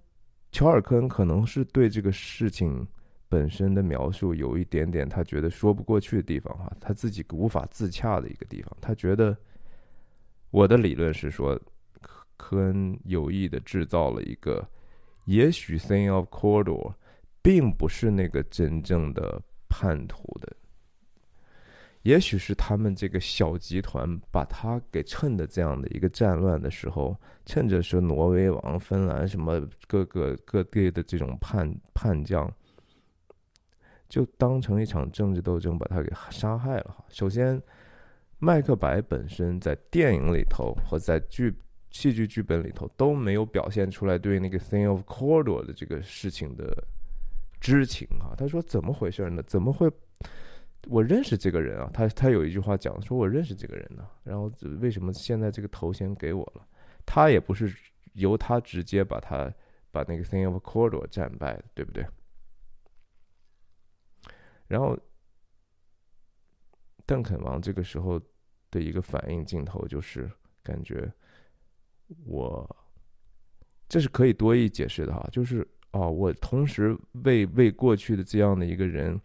[0.51, 2.85] 乔尔科恩可能是对这个事情
[3.29, 8.77] 本身的描述有一点点他觉得说不过去的地方哈，他自己无法自洽的一个地方。
[8.81, 9.37] 他觉得
[10.51, 11.61] 我的理论是说，
[12.37, 14.67] 科恩有意的制造了一个
[15.25, 16.95] 也许 thing of corridor。
[17.43, 20.53] 并不是那个真正的叛徒的，
[22.03, 32.53] 也许是他们这个小集团把他给趁的这样的一个战乱的时候，趁着是挪威王、芬兰什么各个各地的这种叛叛将，
[34.09, 37.05] 就当成一场政治斗争把他给杀害了。
[37.09, 37.61] 首先，
[38.39, 41.55] 麦克白本身在电影里头和在剧
[41.91, 46.85] 戏剧剧本里头都没有表现出来对那个 thing of Cordor 的这个事情的。
[47.59, 49.43] 知情啊，他说怎么回事呢？
[49.45, 49.91] 怎么会？
[50.89, 54.07] 我认识这个人啊，他他有一句话讲说，我认识这个人呢。
[54.23, 56.65] 然后为什么现在这个头衔给我了？
[57.07, 57.75] 他也不是
[58.13, 59.51] 由他直接把他
[59.91, 62.05] 把那个 thing of Cordor 战败的，对不对？
[64.69, 64.99] 然后
[67.05, 68.21] 邓肯王这个时候
[68.71, 70.31] 的一个反应镜头就是
[70.63, 71.13] 感觉
[72.25, 72.77] 我
[73.89, 75.67] 这是可以多一解释的哈，就是。
[75.93, 76.95] 哦，我同时
[77.25, 79.19] 为为过去的这样的一个人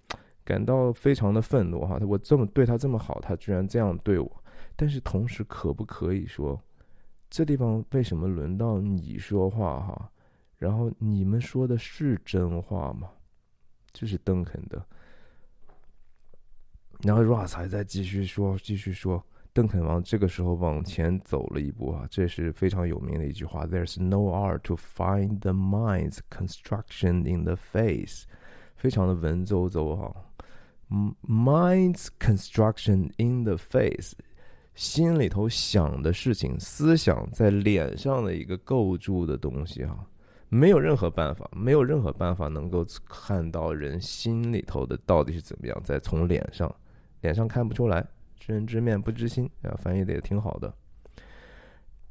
[0.45, 4.43] 感到非常的愤怒哈，我这么对他这么好，他居然这样对我。
[4.77, 6.57] 但是同时，可不可以说，
[7.29, 10.11] 这地方为什么轮到你说话哈？
[10.55, 13.09] 然后你们说的是真话吗？
[13.91, 14.85] 这是邓肯的。
[17.03, 19.23] 然后 Ross 还在继续说，继续说。
[19.53, 28.23] 邓肯王这个时候往前走了一步啊，这是非常有名的一句话：“There's no art to find the mind's construction in the face。”
[28.77, 30.15] 非常的文绉绉哈
[31.27, 34.13] ，“mind's construction in the face”，
[34.73, 40.07] 心里头想的事情、思想在脸上的一个构筑的东西哈，
[40.47, 46.73] 没有任何办法，没有任何办法能够看到人心里头的到底是怎么样，再从脸上，
[47.21, 48.05] 脸上看不出来。
[48.39, 50.73] 知人知面不知心啊，翻译的也挺好的。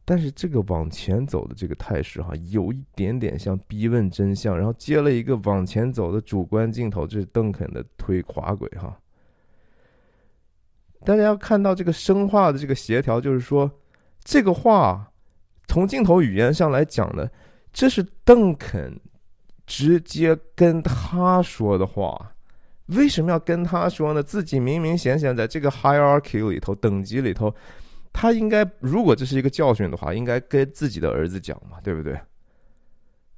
[0.04, 8.96] 但是这个往前走的这个态势哈，有一点点像逼问真相，然后接了一个往前走的主观镜头，这是邓肯的推滑轨哈。
[11.04, 13.70] 大家要看到这个声画的这个协调，就是说
[14.24, 15.12] 这个话
[15.68, 17.28] 从镜头语言上来讲呢，
[17.72, 19.00] 这是邓肯
[19.66, 22.34] 直接跟他说的话。
[22.97, 24.22] 为什么要跟他说呢？
[24.22, 27.55] 自己明明显显在这个 hierarchy 里头等级里头，
[28.12, 32.20] 他应该如果这是一个教训的话，应该跟自己的儿子讲嘛，对不对？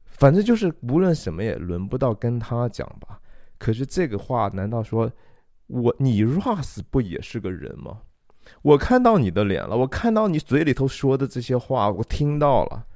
[0.04, 3.20] 反正就是无论什么也轮不到跟他讲吧。
[3.58, 5.10] 可是这个话难道说
[5.66, 8.00] 我你 Russ 不也是个人吗？
[8.62, 12.86] 我看到你的脸了，我看到你嘴里头说的这些话，我听到了，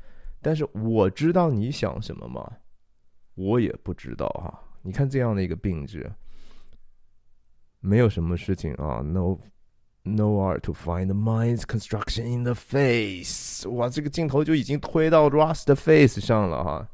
[0.41, 2.51] 但是我知道你想什么吗？
[3.35, 4.63] 我也不知道哈。
[4.83, 6.11] 你看这样的一个病质。
[7.87, 9.39] 没有什么事情啊，no
[10.03, 13.68] no art to find the mind's construction in the face。
[13.68, 16.89] 哇，这个镜头就已经推到 Russ 的 face 上了哈。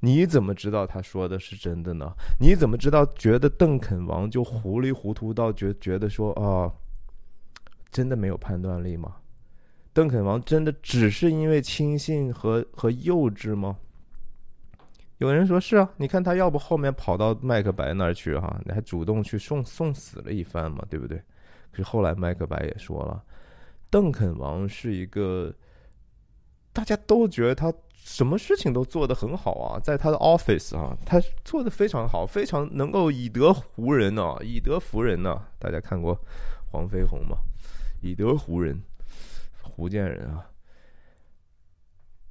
[0.00, 2.10] 你怎么知道他说的是真的呢？
[2.40, 6.72] 你怎么知道觉得邓肯王就糊里糊涂到觉觉得说啊，
[7.90, 9.16] 真的没有判断力吗？
[9.92, 13.76] 邓肯王真的只是因为轻信和和幼稚吗？
[15.18, 21.16] 有人说是啊，你看他要不后面跑到麦克白那儿去哈，你还主动去送送死了一番嘛，对不对？
[21.70, 23.22] 可是后来麦克白也说了，
[23.88, 25.54] 邓肯王是一个
[26.72, 35.40] 大家都觉得他什么事情都做得很好啊，在他的 office 啊，他做的非常好，非常能够以德服人呢，以德服人呢。
[35.58, 36.20] 大家看过
[36.70, 37.36] 黄飞鸿吗？
[38.02, 38.82] 以德服人，
[39.76, 40.50] 福建人啊。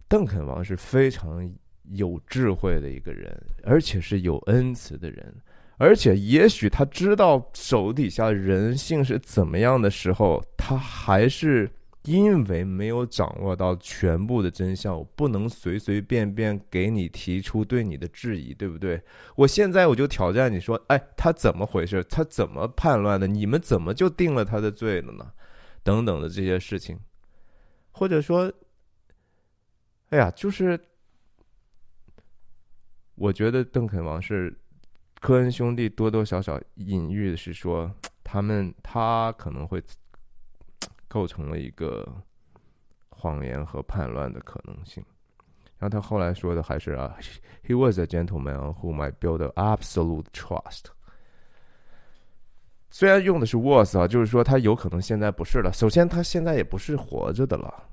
[0.08, 1.50] 邓肯王是非常。
[1.92, 5.36] 有智慧的一个人，而且是有恩慈的人，
[5.78, 11.70] 而且也许他知道手底下人性是怎么样的时候，他还是
[12.06, 19.02] 因为没有掌握到全部的真相，我不能随随便便给你提出对你的质疑，对不对？
[19.36, 22.04] 我现在我就挑战你说，哎，他怎么回事？
[22.06, 23.28] 他怎么叛乱的？
[23.28, 25.32] 你们怎么就定了他的罪了呢？
[25.82, 27.00] 等等的这些事情，
[27.92, 28.52] 或者说，
[30.10, 30.80] 哎呀，就是
[33.16, 34.56] 我觉得邓肯王是
[35.22, 37.90] 科恩兄弟多多少少隐喻的是说，
[38.24, 39.82] 他们他可能会
[41.08, 42.08] 构成了一个
[43.10, 45.04] 谎言和叛乱的可能性。
[45.78, 47.18] 然后他后来说的还是啊
[47.66, 50.86] ，He was a gentleman whom I build absolute trust。
[52.90, 55.72] 虽然用的是 was 啊，就是说他有可能现在不是了。
[55.74, 57.90] 首先，他现在也不是活着的了。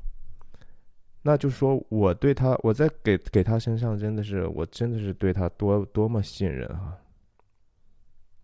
[1.23, 6.97] 那就说，我对他，我在给给他身上真的是，我真的是对他多多么信任啊！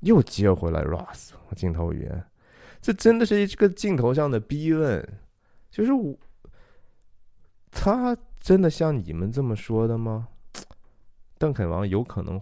[0.01, 2.25] 又接回来 Ross 镜头语言，
[2.81, 5.07] 这真的是一个镜头上的逼问，
[5.71, 6.15] 就是我，
[7.71, 10.29] 他真的像你们这么说的吗？
[11.39, 12.41] 邓肯王有可能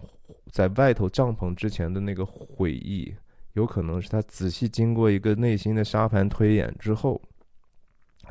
[0.50, 3.14] 在外头帐篷之前的那个悔意。
[3.54, 7.22] 有可能是他仔细经过一个内心的沙盘推演之后，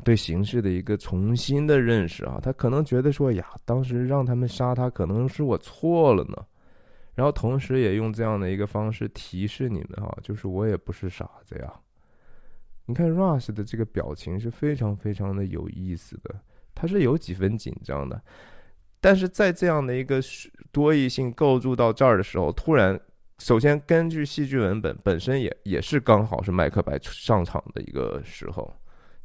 [0.02, 6.44] 对形势的一个重新的认识啊，他可能觉得说呀，当时让他们杀他，可能是我错了呢。
[7.14, 11.72] 然后同时也用这样的一个方式提示你们啊，就是我也不是傻子呀。
[12.86, 16.34] 你看 Rush 的这个表情是非常非常的有意思的，
[16.74, 18.20] 他是有几分紧张的，
[19.00, 20.20] 但是在这样的一个
[20.72, 23.00] 多义性构筑到这儿的时候，突然。
[23.40, 28.72] 首先，根据戏剧文本本身也也是刚好是麦克白上场的一个时候，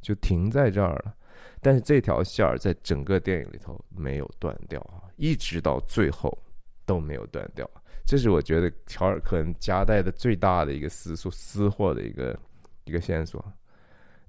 [0.01, 1.15] 就停在这儿了。
[1.61, 6.37] 但是这条线儿在整个电影里头没有断掉啊，一直到最后
[6.85, 7.69] 都没有断掉。
[8.05, 12.39] 这是我觉得乔尔克恩夹带的最大的一个私私私货的一个
[12.85, 13.43] 一个线索。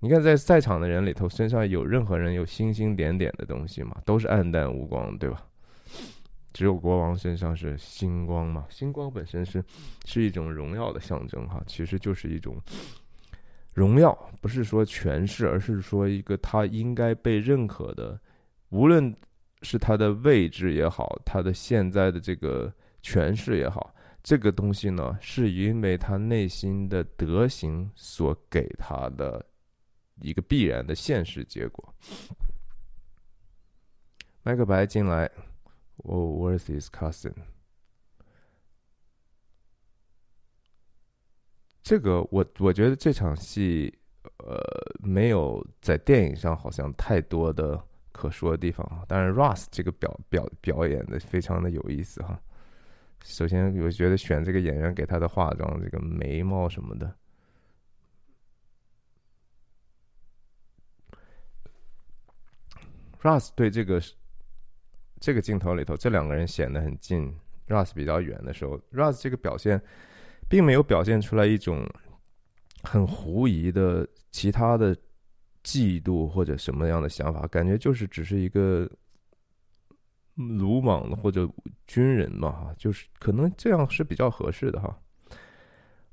[0.01, 4.01] 你看，在在场的人里头，身上有任何人有星星点点的东西吗？
[4.05, 5.47] 都是暗淡无光，对吧？
[6.53, 8.67] 只有国王身上是星光嘛？
[8.71, 9.63] 星光本身是
[10.05, 12.57] 是一种荣耀的象征哈，其实就是一种
[13.73, 18.21] 荣耀，不是说权势，而是说一个他应该被认可的，
[18.71, 19.15] 无论
[19.63, 29.45] 是他的位置也好，他的现在的这个权势也好，这个东西呢，是因为他内心的德行所给他的
[30.21, 31.95] 一个必然的现实结果。
[34.43, 35.31] 麦克白进来。
[36.03, 37.35] Oh, where's his cousin？
[41.83, 43.93] 这个我我觉得这场戏，
[44.39, 44.59] 呃，
[45.03, 49.05] 没有在电影上好像太多的可说的地方啊。
[49.09, 52.41] 但是，Russ 这个表表表演的非常的有意思哈。
[53.25, 57.15] 首先，我觉得选这个演员给他的化妆，这个眉毛什么的
[63.21, 64.01] ，Russ 对这个。
[65.23, 67.31] 这个镜头里头，这两个人显得很近
[67.69, 69.79] ，Russ 比较远的时候，Russ 这个表现，
[70.51, 71.89] 并没有表现出来一种
[72.83, 74.95] 很狐疑的其他的
[75.65, 78.91] 嫉妒或者什么样的想法，感觉就是只是一个
[80.35, 81.49] 鲁莽的或者
[81.87, 84.99] 军人嘛，哈，就是可能这样是比较合适的哈。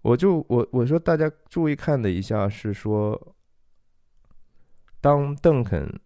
[0.02, 3.36] 我就我我说大家注意看的一下是说，
[5.02, 6.00] 当邓肯。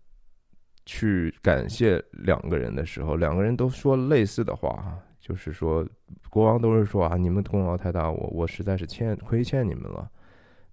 [0.84, 5.88] 去感谢两个人的时候，两个人都说类似的话，就是说
[6.30, 10.10] 国王都是说啊，你们功劳太大，我我实在是欠亏欠你们了。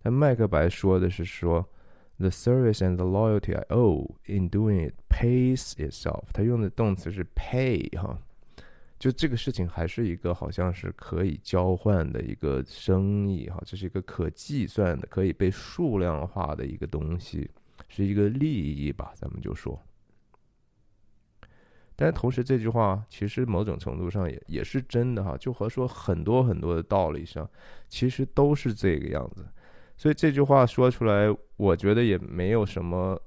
[0.03, 1.69] 但麦克白说的是说
[2.17, 6.25] ，the service and the loyalty I owe in doing it pays itself。
[6.33, 8.19] 他用的动词是 pay 哈，
[8.99, 17.51] 就这个事情还是一个好像是可以交换的一个生意哈，这是一个可计算的、可以被数量化的一个东西，
[17.89, 19.79] 是一个利益吧，咱们就说。
[22.01, 27.51] 但同时，这句话其实某种程度上也也是真的哈，就和说很多很多的道理上，
[27.89, 29.45] 其实都是这个样子。
[29.97, 31.27] 所以这句话说出来，
[31.57, 33.21] 我觉得也没有什么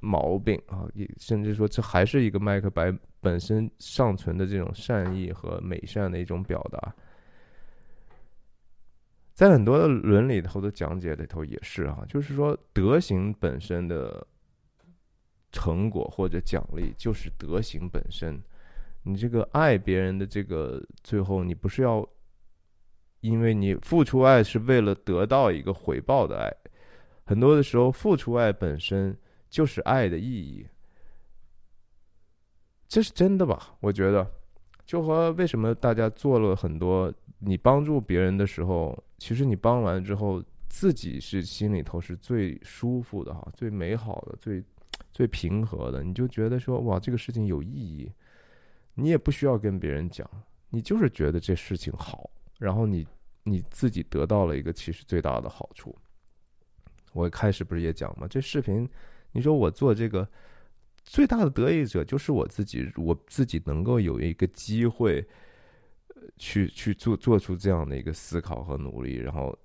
[0.00, 6.92] 毛病啊，也甚至说这还是一个麦克白本身尚存的这种善意和美善的一种表达。
[9.32, 14.26] 在很多的伦理头的讲解里头也是哈，就是说德行本身的。
[15.50, 18.38] 成果或者奖励就是德行本身，
[19.02, 22.06] 你这个爱别人的这个最后，你不是要，
[23.20, 26.52] 因为你付出爱是为了得到一个回报的爱，
[27.24, 29.16] 很多的时候付出爱本身
[29.48, 30.66] 就是爱的意义，
[32.86, 33.74] 这是真的吧？
[33.80, 34.30] 我觉得，
[34.84, 44.62] 就和为什么大家做了很多，你帮助别人的时候，其实你帮完之后，自己是心里头是最舒服的哈，最美好的，最。
[45.18, 48.08] 最平和的，你就觉得说哇，这个事情有意义，
[48.94, 50.30] 你也不需要跟别人讲，
[50.70, 53.04] 你就是觉得这事情好，然后你
[53.42, 55.92] 你自己得到了一个其实最大的好处。
[57.12, 58.28] 我开始不是也讲吗？
[58.28, 58.88] 这视频，
[59.32, 60.28] 你说我做这个
[61.02, 65.26] 最大的得益者就是我自己，我自己能够有一个机会，
[66.36, 69.58] 去去做做出这样的一个思考和努力，然后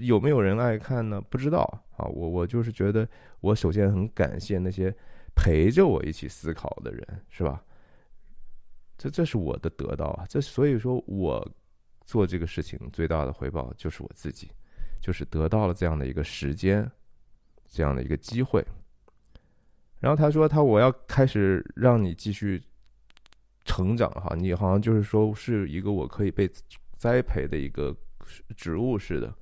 [0.00, 1.20] 有没有人爱看呢？
[1.20, 1.60] 不知道
[1.96, 2.04] 啊。
[2.06, 3.08] 我我就是觉得，
[3.40, 4.94] 我首先很感谢那些
[5.34, 7.62] 陪着我一起思考的人，是吧？
[8.98, 10.26] 这这是我的得到啊！
[10.28, 11.46] 这所以说我
[12.04, 14.50] 做这个事情最大的回报就是我自己。
[15.00, 16.86] 就是得到了这样的一个时间，
[17.66, 18.62] 这样的一个机会。
[19.98, 22.62] 然后他说：“他我要开始让你继续
[23.64, 26.46] 成长哈，你好像就是说是一个我可以被
[26.98, 27.96] 栽培的一个
[28.54, 29.34] 植物似的。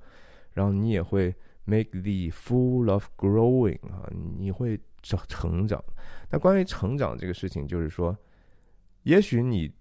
[0.59, 1.33] 然后你也会
[1.63, 5.81] make the full of growing 啊，你会长成长。
[6.29, 8.13] 那关于成长这个事情，就是说，
[9.03, 9.71] 也许你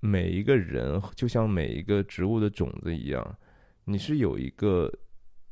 [0.00, 3.36] 每一个人就像每一个植物的种子一样，
[3.84, 4.92] 你是有一个。”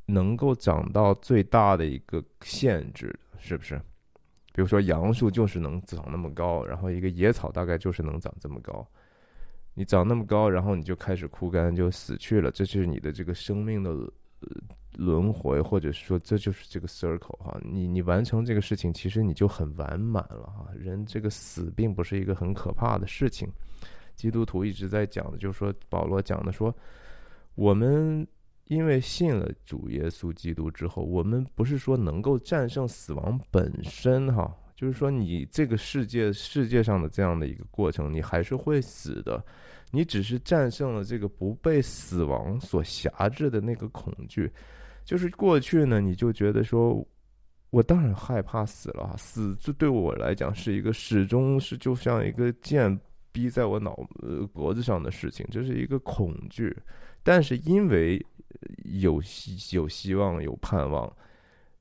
[0.08, 3.76] 能够长到最大的一个限制，是不是？
[4.52, 8.86] 比如说杨树就是能长那么高，然后一个野草大概就是能长这么高。
[9.74, 12.52] 你长那么高，然后你就开始枯干，就死去了。
[12.52, 13.90] 这是你的这个生命的
[14.96, 17.60] 轮回，或者说这就是这个 circle 哈。
[17.62, 20.68] 你你完成这个事情，其实你就很完满了哈。
[20.74, 23.48] 人这个死并不是一个很可怕的事情。
[24.14, 26.74] 基督徒一直在讲的，就是说保罗讲的说
[27.54, 28.26] 我们。
[28.68, 39.40] 因为信了主耶稣基督之后，我们不是说能够战胜死亡本身，哈，就是说你这个世界世界上的这样的一个过程，你还是会死的，
[39.92, 44.50] 你只是战胜了这个不被死亡所辖制的那个恐惧。
[45.06, 47.06] 就是过去呢，你就觉得说，
[47.70, 52.98] 我当然害怕死了，死这对我来讲是一个始终是就像一个剑
[53.30, 56.76] 逼在我脑呃脖子上的事情，这是一个恐惧。
[57.22, 58.24] 但是因为
[59.00, 61.10] 有希有希望有盼望，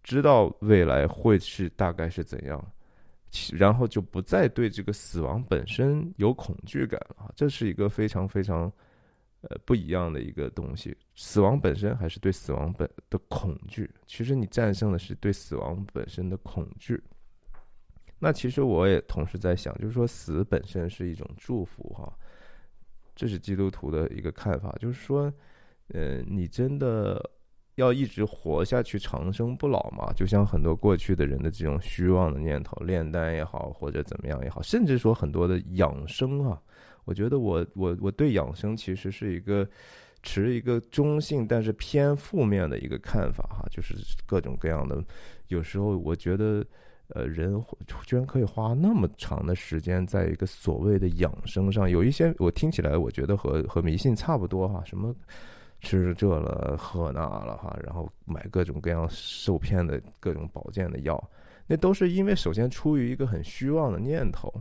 [0.04, 2.64] 知道未来会是大概是怎样，
[3.54, 8.72] 然后就不再对这个死亡本身有恐惧感了，这是一个非常非常
[9.50, 10.96] 呃不一样的一个东西。
[11.16, 17.02] 死亡本身还是对死亡本的恐惧，其实你战胜的是对死亡本身的恐惧。
[18.20, 22.12] 那其实我也同时在想，就是说死本身是一种祝福哈，
[23.16, 25.34] 这是基督徒的一个看法，就是说。
[25.90, 27.24] 呃，你真的
[27.76, 30.12] 要一直活下去，长生不老吗？
[30.16, 36.60] 就像很多过去的人的这种虚妄的念头，炼丹也好，或者怎么样也好，甚至说很多的养生啊，
[37.06, 39.68] 我觉得我我我对养生其实是一个
[40.22, 43.96] 持一个中性，但是偏负面的一个看法哈，就是
[44.26, 45.02] 各种各样的，
[45.48, 46.66] 有时候我觉得。
[47.10, 47.64] 呃，人
[48.08, 55.16] 居然可以花那么长的时间在一个所谓的养生上，有一些我听起来我觉得和和迷信差不多哈，什么
[55.82, 61.30] 吃这了喝那了哈，然后买各种各样受骗的各种保健的药，
[61.68, 64.52] 那都是因为首先出于一个很虚妄的念头，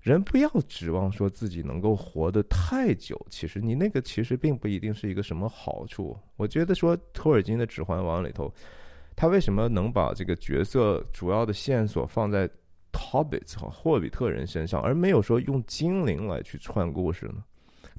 [0.00, 6.16] 人不要指望说自己能够活得太久，其实你那个其实并不一定是一个什么好处。
[6.36, 8.52] 我觉得说托尔金的《指环王》里头。
[9.16, 12.48] 他为什么能把这个角色主要的线索放在
[12.90, 17.44] Hobbits 和霍比特人身上，而没有说用精灵来去串故事呢？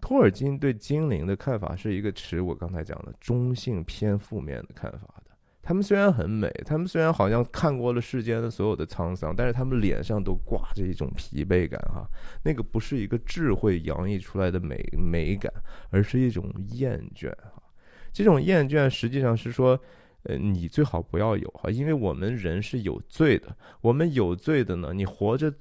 [0.02, 5.31] 托尔金对精灵的看法是一个持我刚才讲的中性偏负面的看法的。
[5.62, 12.08] 他们虽然很美，他们虽然好像看过了世间的所有的沧桑，但是他们脸上都挂着一种疲惫感哈。
[12.44, 15.52] 那个不是一个智慧洋溢出来的美美感，
[15.90, 17.62] 而是一种厌倦哈。
[18.12, 19.80] 这种厌倦实际上是说。
[20.24, 23.58] 呃，你最好不要有哈，因为我们人是有罪的。
[23.82, 25.52] 我们有罪的呢，你活着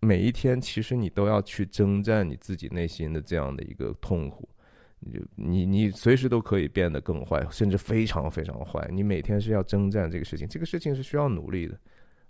[0.00, 4.46] 每一天，其实你都要去征战你自己内心的这样的一个痛苦。
[5.36, 8.88] 你你随时都可以变得更坏，甚至非常非常坏。
[8.92, 11.78] 你每天是要征战这个事情，这个事情是需要努力的。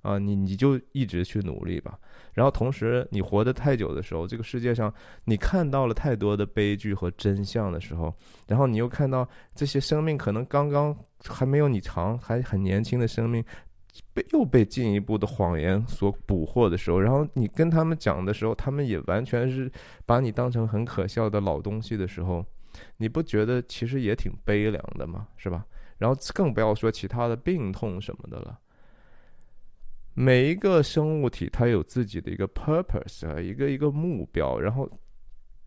[0.02, 1.98] 啊，你你就一直去努力吧。
[2.34, 4.92] 然后同时，你活得太久的时候，这个世界上
[5.24, 8.14] 你看到了太多的悲剧和真相的时候，
[8.46, 10.94] 然后你又看到这些生命可能刚刚
[11.26, 13.42] 还没有你长，还很年轻的生命，
[14.12, 19.72] 被又被进一步的谎言所捕获的时候，然后你跟他们讲的时候，他们也完全是
[20.04, 22.44] 把你当成很可笑的老东西的时候，
[22.96, 25.28] 你不觉得其实也挺悲凉的吗？
[25.36, 25.66] 是吧？
[25.98, 28.58] 然后更不要说其他的病痛什么的了。
[30.12, 34.60] 每一个生物体，它有自己的一个 purpose 啊，一个一个目标。
[34.60, 34.88] 然后，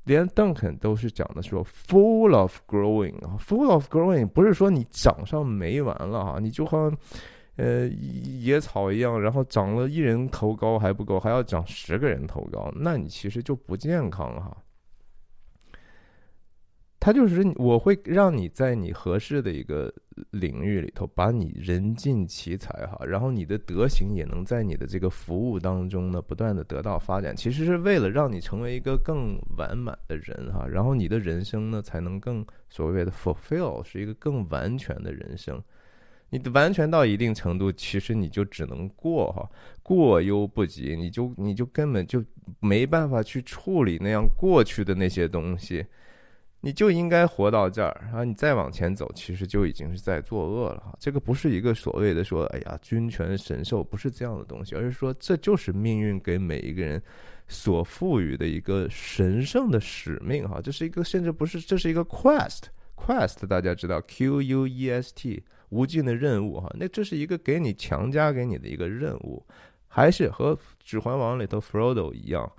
[0.06, 6.98] 连邓肯都是讲的说，full of growing 啊，full of growing 不是说你长上没完了啊，你就好像
[7.58, 14.56] 呃野草一样，然后长了一人头高还不够，还要长十个人头高，那你其实就不健康哈。
[17.00, 19.94] 他就是我会让你在你合适的一个
[20.32, 27.36] 领域里头，把你人尽其才哈，然后你的德行也能在你的这个服务当中呢，不断的得到发展。
[27.36, 35.64] 其实是为了让你成为一个更完满的人哈，然后你的人生呢才能更所谓的 fulfill，是一个更完全的人生。
[36.30, 39.50] 你完全到一定程度，其实你就只能过哈，
[39.82, 42.22] 过犹不及，你就你就根本就
[42.60, 45.86] 没办法去处理那样过去的那些东西，
[46.62, 50.96] 你就应该活到这儿，然后你再往前走，其实就已经是在作恶了哈。
[51.00, 57.02] 这个不是一个所谓的说，哎呀，君权神授，不是这样的东西，而是说这就是命运给每一个人
[57.48, 60.60] 所赋予的一个神圣的使命哈。
[60.64, 65.44] 这是一个甚至不是，这是一个 quest，quest 大家知道 Q U E S T。
[65.70, 69.46] 无尽的任务哈，那这是一个给你强加给你的一个任务，
[69.90, 72.50] 还是和《指环王》里头 Frodo 一样，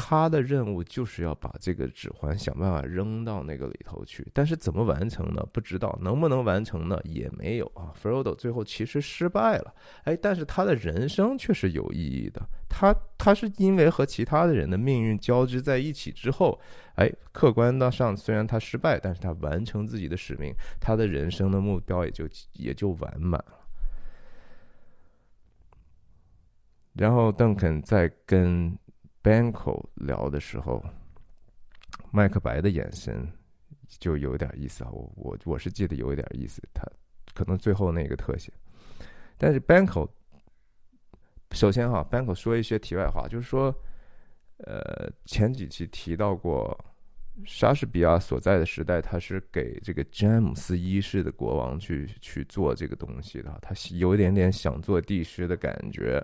[0.00, 5.44] 他的任务就是要把这个指环想办法扔到那个里头去，但是怎么完成呢？
[5.52, 6.98] 不知道，能不能完成呢？
[7.02, 7.92] 也没有啊。
[8.00, 9.74] Frodo 最后其实失败了，
[10.04, 12.40] 哎，但是他的人生却是有意义的。
[12.68, 16.60] 他他是因为和其他的人的命运交织在一起之后。
[16.94, 23.54] 哎，客观的上，虽然他失败，但是他完成自己的使命，他的人生的目标也就也就完满了。
[26.94, 28.76] 然后邓肯在跟
[29.28, 30.82] Banco 聊的时候，
[32.10, 33.30] 麦克白的眼神
[33.98, 36.82] 就有点意思啊，我我我是记得有一点意思，他
[37.34, 38.50] 可能最后那个特写，
[39.36, 40.08] 但是 Banco
[41.50, 43.74] 首先哈，Banco 说一些题外话，就是说。
[44.66, 46.76] 呃，前几期提到过，
[47.46, 56.20] 莎士比亚所在的时代，他是给这个詹姆斯一世的国王去去做这个东西的，他有一点点想做帝师的感觉，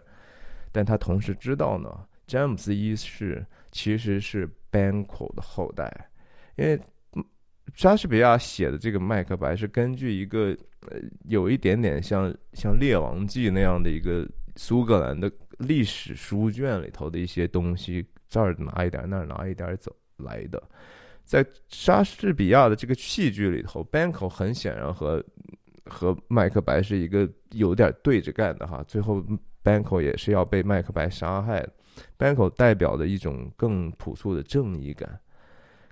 [0.72, 1.88] 但他同时知道呢，
[2.26, 6.10] 詹姆斯一世其实是 Banquo 的后代，
[6.56, 6.80] 因为
[7.74, 10.56] 莎士比亚写的这个《麦克白》是根据一个
[10.88, 18.06] 呃有一点点像像《列王记》那样的一个苏格兰的历史书卷里头的一些东西。
[18.26, 20.60] 这儿拿一点，那儿拿一点走来的，
[21.24, 25.24] 在莎士比亚的这个戏剧里头，Banco 很显然和
[25.84, 28.82] 和麦克白是一个有点对着干的哈。
[28.88, 29.24] 最后
[29.62, 31.72] ，Banco 也是要被麦克白杀害的。
[32.18, 35.18] Banco 代表的一种更朴素的正义感。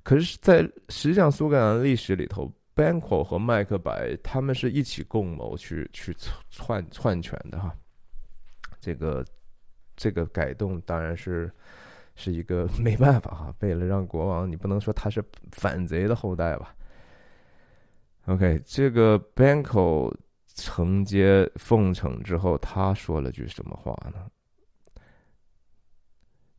[0.03, 6.15] 可是，在实际上苏格兰历史里头，Banco 和麦克白他们是一起共谋去去
[6.51, 7.75] 篡篡权的哈。
[8.81, 9.25] 这个
[9.97, 11.51] 这个改动当然是。
[12.15, 16.75] 是一个 没办法哈，为了让国王，你不能说他是反贼的后代吧
[18.27, 20.15] ？OK，这个 Banco
[20.55, 24.27] 承接奉承之后，他说了句什么话呢？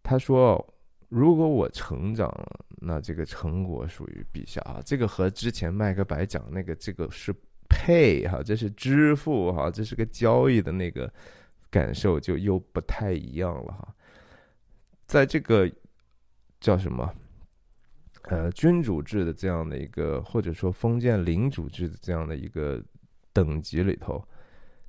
[0.03, 0.63] 他说
[1.09, 7.33] ：“如果我成长了，那这个成果属于陛下啊。”这个和之前麦克白讲那个这个是
[7.69, 11.11] pay 哈，这是支付哈，这是个交易的那个
[11.71, 13.95] 感受就又不太一样了哈。
[15.07, 15.71] 在这个
[16.59, 17.09] 叫什么，
[18.23, 22.83] 呃，君主制的这样的一个，或者说封建领主制的这样的一个
[23.31, 24.25] 等级里头，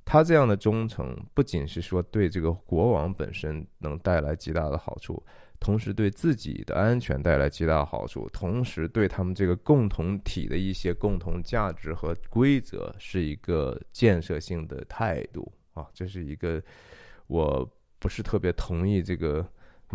[0.05, 5.21] 他这样的忠诚，不仅是说对这个国王本身能带来极大的好处，
[5.59, 16.61] 同时对自己的安全带来极大的好处，同时对他们这个共同体的一些共同价值和规则是一个建设性的态度啊，这是一个
[17.27, 19.45] 我不是特别同意这个。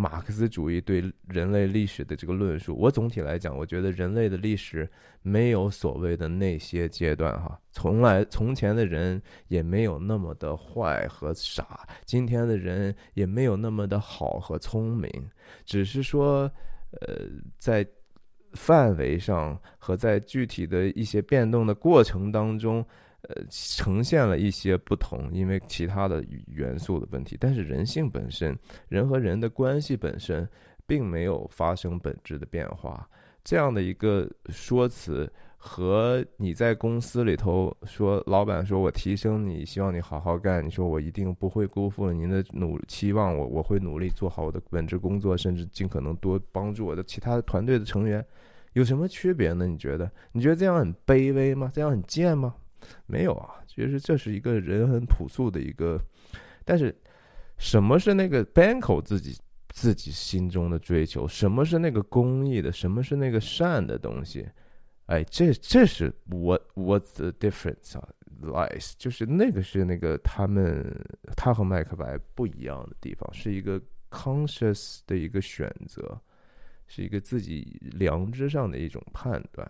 [0.00, 4.88] 马克思主义对人类历史的这个论述，我总体来讲，我觉得人类的历史
[5.20, 15.10] 没有所谓的那些阶段哈，从来从前的人也没有那么的坏和傻，今天的人也没有那么的好和聪明，
[15.66, 16.50] 只是说，
[17.02, 17.26] 呃，
[17.58, 17.86] 在
[18.54, 22.82] 范围上和在具体的一些变动的过程当中。
[23.28, 27.36] 呃，呈现了一些不同，因为其他的元素的问题。
[27.38, 28.58] 但是人性本身，
[28.88, 30.48] 人和人的关系本身，
[30.86, 33.08] 并没有发生本质的变化。
[33.44, 48.24] 这样的一个说辞，和你在公司里头说，老板说我提升你，希望你好好干，你说我一定不会辜负您的努期望，我我会努力做好我的本职工作，甚至尽可能多帮助我的其他团队的成员，
[48.72, 49.66] 有什么区别呢？
[49.66, 50.10] 你觉得？
[50.32, 51.70] 你觉得这样很卑微吗？
[51.74, 52.54] 这样很贱吗？
[53.06, 56.00] 没有啊，其实这是一个人很朴素的一个，
[56.64, 56.94] 但是
[57.58, 61.26] 什么是那个 Banco 自己自己心中的追求？
[61.28, 62.72] 什么是那个公益的？
[62.72, 64.48] 什么是那个善的东西？
[65.06, 68.08] 哎，这这是 What What's the difference 啊
[68.42, 70.86] ？Lies 就是那个是那个他们
[71.36, 76.20] 他和麦克白不一样的地方，是一个 conscious 的一个选择，
[76.86, 79.68] 是一个自己良知上的一种判断。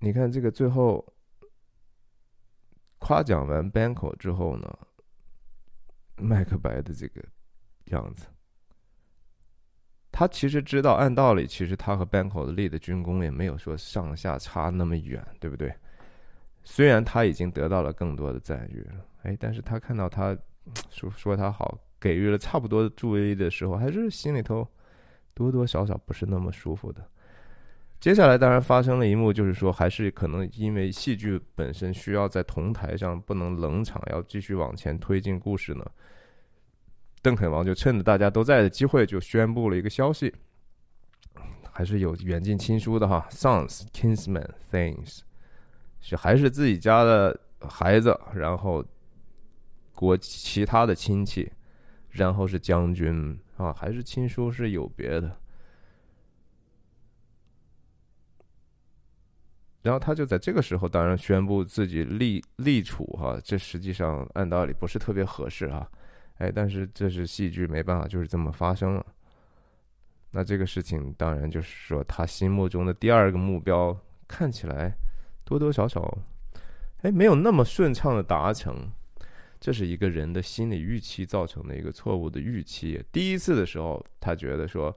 [0.00, 1.04] 你看这个最后
[2.98, 4.78] 夸奖完 Banco 之后呢，
[6.16, 7.22] 麦克白的这个
[7.86, 8.26] 样子，
[10.12, 15.74] 他其实知道，按道理，其实他和 Banco 的立的军功也没有说上下差那么远，对不对？
[16.62, 20.36] 虽然他已经得到了更多的赞誉了，哎，但是他看到他
[20.90, 24.68] 说说他好，给予了差不多的注意的时候，还是心里头
[25.34, 27.08] 多多少少不是那么舒服的。
[28.00, 35.84] 接下来当然发生了一幕，就是说，还是可能因为戏剧本身需要在同台上不能冷场，要继续往前推进故事呢。
[37.20, 40.32] 邓肯王就趁着大家都在的机会，就宣布了一个消息，
[41.72, 45.22] 还是有远近亲疏的哈，sons, kinsmen, things，
[46.00, 47.38] 是还是自己家的
[47.68, 48.84] 孩子，然后
[49.92, 51.50] 国其他的亲戚，
[52.10, 55.36] 然后是将军啊，还是亲疏是有别的。
[59.82, 65.88] 然后他就在这个时候，当然宣布自己立立储哈，这实际上按道理不是特别合适哈，
[66.38, 69.06] 哎，但是这是戏剧，没办法，就是这么发生了。
[70.32, 74.92] 那这个事情当然就是说，他心目中的第二个目标看起来
[75.44, 76.18] 多多少少，
[77.02, 78.90] 哎，没有那么顺畅的达成，
[79.60, 83.02] 这是一个人的心理预期造成的一个错误的预期。
[83.12, 84.94] 第一次的时候，他觉得说。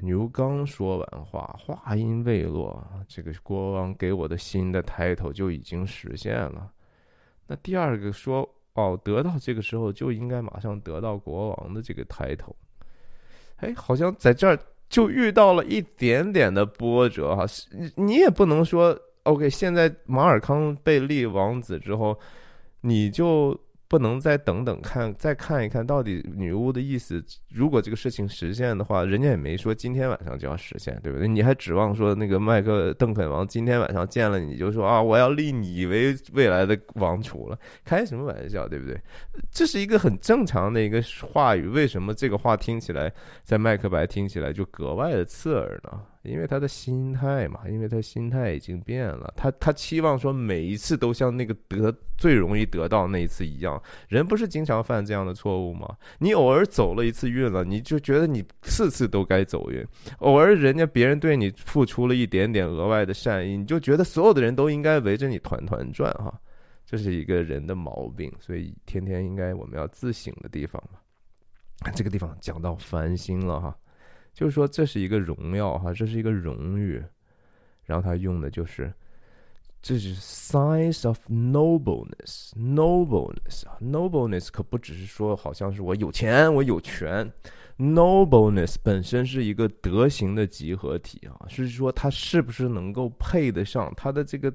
[0.00, 6.70] 牛刚说完话，话音未落，这个国王给我的新的 title 就已经实现了。
[7.46, 12.54] 那第二个说，哦，得到这个时候就应该马上得到国王的这个 title。
[13.56, 17.44] 哎，好像在这儿就遇到了一点点的波折哈。
[17.72, 22.18] 你你也不能说，OK，现在马尔康被立王子之后，
[22.82, 23.58] 你就。
[23.90, 27.20] 不能再等等看，再看一看到底女巫的意思。
[27.52, 31.26] 如果这个事情实现的话，人家也没说今天晚上就要实现，对不对？
[31.26, 37.58] 你还指望说那个麦克邓肯王今天晚上见了你就说啊，我要立你为未来的王储了？
[37.84, 38.96] 开什么玩笑，对不对？
[39.50, 43.12] 这是一个很正常的一个话语，为什么这个话听起来
[43.42, 46.00] 在麦克白听起来就格外的刺耳呢？
[46.22, 55.96] 因为他的心态嘛，因为他心态已经变了，他他期望说每一次都像那个得最容易得到那一次一样，人不是经常犯这样的错误吗？
[56.18, 59.82] 你偶尔走了一次运了，你就觉得你次次都该走运；
[60.18, 66.38] 偶尔人家别人对你付出了一点点额外的善意，你就觉得所有的人都应该围着你团团转哈，
[66.84, 70.98] 这是一个人的毛病，所以天天应该我们要自省的地方嘛。
[71.94, 73.74] 这个地方讲到烦心了哈。
[74.40, 77.04] 就是说，这是一个荣耀哈，这是一个荣誉，
[77.84, 78.90] 然后他用的就是，
[79.82, 87.30] 这是 signs of nobleness，nobleness 啊，nobleness 可不只是说好像是我有钱，我有权
[87.76, 94.50] ，nobleness 本身是一个德行的集合体啊，是说他是不是能够配得上他的这个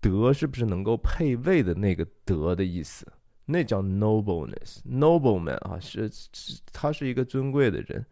[0.00, 3.04] 德，是不是能够配位的那个德的意思，
[3.46, 8.06] 那叫 nobleness，nobleman 啊，是是，他是一个尊贵的人。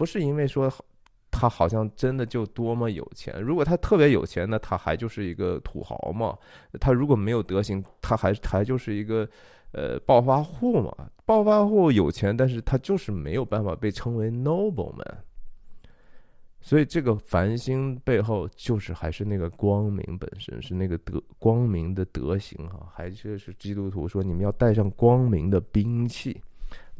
[0.00, 0.72] 不是因为说
[1.30, 6.34] 他好像真的就多么有钱，如果他特别有钱，那他还就是一个土豪嘛。
[6.80, 9.28] 他如果没有德行，他还还就是一个
[9.72, 10.90] 呃暴发户嘛。
[11.26, 15.16] 暴发户有钱，但是他就是没有办法被称为 nobleman。
[16.62, 22.88] 所以这个繁星背后就是还是那个光明本身，是那个德光明的德行哈。
[22.90, 26.40] 还就是基督徒说你们要带上光明的兵器。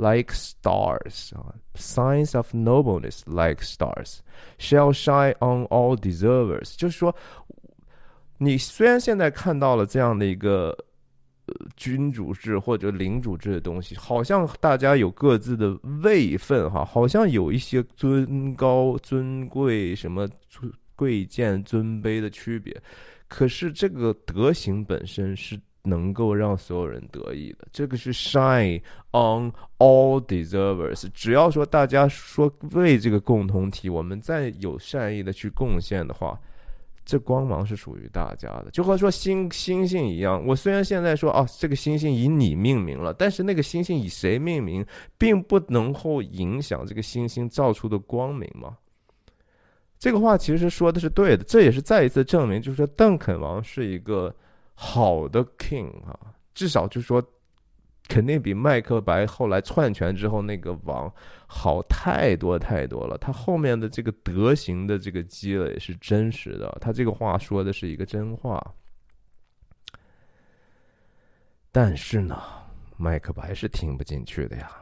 [0.00, 4.20] Like stars 啊，signs of nobleness like stars
[4.58, 6.74] shall shine on all deservers。
[6.76, 7.14] 就是说，
[8.38, 10.74] 你虽然现在看到了这样的一个
[11.76, 22.74] 君主制或者领主制的东西，好像大家有各自的位分哈，好像有一些尊高、尊贵、什么尊贵贱、尊卑的区别，
[23.28, 25.60] 可是这个德行本身是。
[25.84, 31.08] 能够让所有人得意的，这个是 shine on all deservers。
[31.14, 36.38] 只要说大家说为这个共同体，我们再有善意的去贡献的话，
[37.04, 38.70] 这光芒是属于大家的。
[38.70, 44.84] 就和说星星星一样，我虽然现在说哦，这个星星以你命名了，但是那个星星以谁命名，
[45.16, 48.76] 并不能够影响这个星星照出的光明嘛。
[49.98, 54.34] 这个话其实说的是对的，这也是再一次证明，就是说邓肯王是一个。
[54.82, 56.18] 好的 king 啊，
[56.54, 57.22] 至少就说，
[58.08, 61.12] 肯定比麦克白后来篡权之后那个王
[61.46, 63.18] 好太多太多了。
[63.18, 68.74] 他后面的这个德行的这个积累是真实的，他这个话说的是一个真话。
[71.70, 72.42] 但是呢，
[72.96, 74.72] 麦克白是听不进去的呀。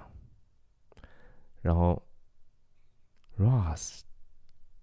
[1.60, 2.00] 然后
[3.36, 4.02] ，Ross，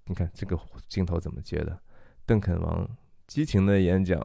[0.04, 0.60] 你看这个
[0.90, 1.80] 镜头怎么接的？
[2.26, 2.86] 邓肯王
[3.28, 4.22] 激情的演讲，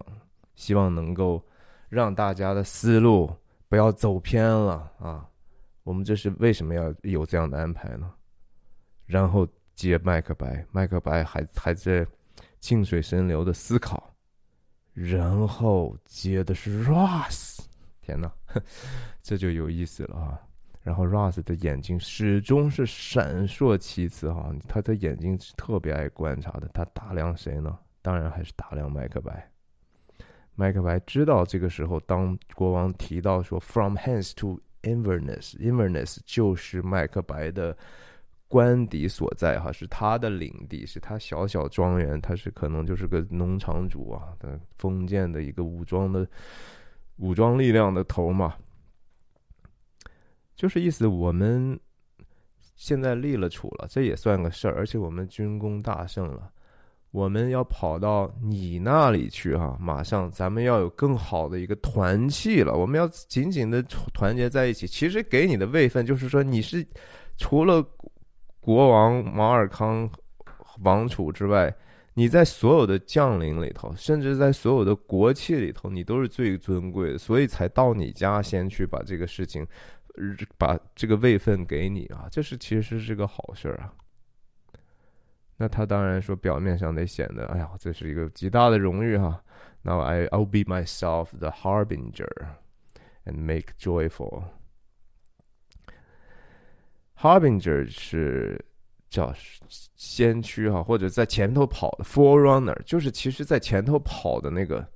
[0.60, 1.42] 希望能够
[1.88, 3.34] 让大家的思路
[3.66, 5.26] 不要走偏了啊。
[5.84, 8.12] 我们这是为什么要有这样的安排呢？
[9.06, 12.06] 然后接麦克白，麦克白还还在
[12.58, 14.14] 静水深流的思考，
[14.92, 17.60] 然后接的是 Ross，
[18.02, 18.30] 天哪，
[19.22, 20.38] 这就有意思了啊！
[20.82, 27.78] 然后 Ross 的眼睛始终是闪烁其词哈，他的眼睛是特别爱观察的，他打量谁呢？
[28.02, 29.50] 当然还是打量麦克白。
[30.60, 37.74] 麦克白知道这个时候，当国王提到说 “from hence to Inverness”，Inverness 就是麦克白的。
[38.52, 46.26] 官邸所在哈，是他的领地，是他小小庄园，他是可能就是个农场主啊，的封建的一个武装的
[47.18, 48.56] 武装力量的头嘛，
[50.56, 51.78] 就是意思我们
[52.74, 56.50] 现在立了储了，这也算个事儿，而且我们军功大胜了，
[57.10, 63.82] 我们要跑到你那里去哈，马上咱们要有更好的一个团气了，我们要紧紧的
[64.14, 64.86] 团结在一起。
[64.86, 66.86] 其实给你的位分就是说你是
[67.36, 67.84] 除了。
[68.62, 70.08] 国王马尔康
[70.82, 71.74] 王储之外，
[72.12, 79.66] 你在所有的将领里头，甚至在所有的国戚里头，你都是最尊贵的，所以才到你家先去把这个事情，
[80.58, 83.94] 把这个位分给你啊，这是其实是个好事儿啊。
[85.62, 89.44] 那他当然说，表面上得显得，哎呀，这是一个极大的荣誉哈。
[89.82, 92.30] Now I I'll be myself the harbinger
[93.26, 94.44] and make joyful.
[97.14, 98.64] Harbinger 是
[99.10, 99.34] 叫
[99.68, 104.88] 先驱哈，或者在前头跑的 Forerunner，就是其实在前头跑的那个，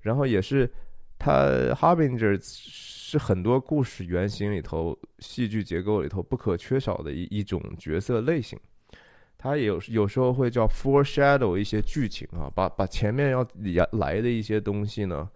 [0.00, 0.72] 然后也是
[1.18, 1.32] 他
[1.74, 8.56] Harbinger 是很多故事原型里头、戏剧结构里头不可缺少的一一种角色类型。
[9.44, 13.46] 他有有时候会叫 foreshadow 一些剧情啊，把把前面要
[13.92, 15.28] 来的一些东西呢，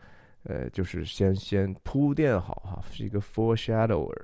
[0.45, 4.17] 呃，就是先先铺垫好哈，是一个 foreshadower。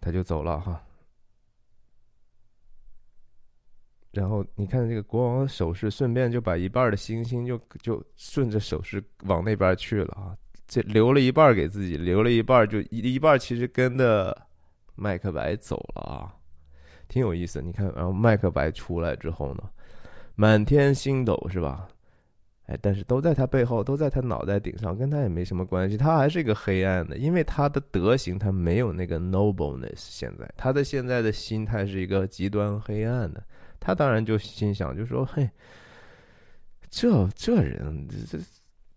[0.00, 0.84] 他就走了哈，
[4.10, 10.36] 然后你看这个国王的手势，顺便就把一半的星星就就顺着手势往那边去了啊，
[10.66, 14.36] 这留了一半给自己，留了一半就一一半其实跟着
[14.94, 16.34] 麦克白走了啊，
[17.08, 17.60] 挺有意思。
[17.62, 19.62] 你看，然后麦克白出来之后呢，
[20.34, 21.88] 满天星斗是吧？
[22.66, 25.96] 哎，但是都在他背后，都在他脑袋顶上，跟他也没什么关系。
[25.96, 29.96] 他还是一个黑暗的，因为他的德行，他没有那个 nobleness。
[29.96, 33.42] 现在他的现在的心态是一个极端黑暗的。
[33.80, 35.50] 他当然就心想，就说：“嘿，
[36.88, 38.38] 这这人，这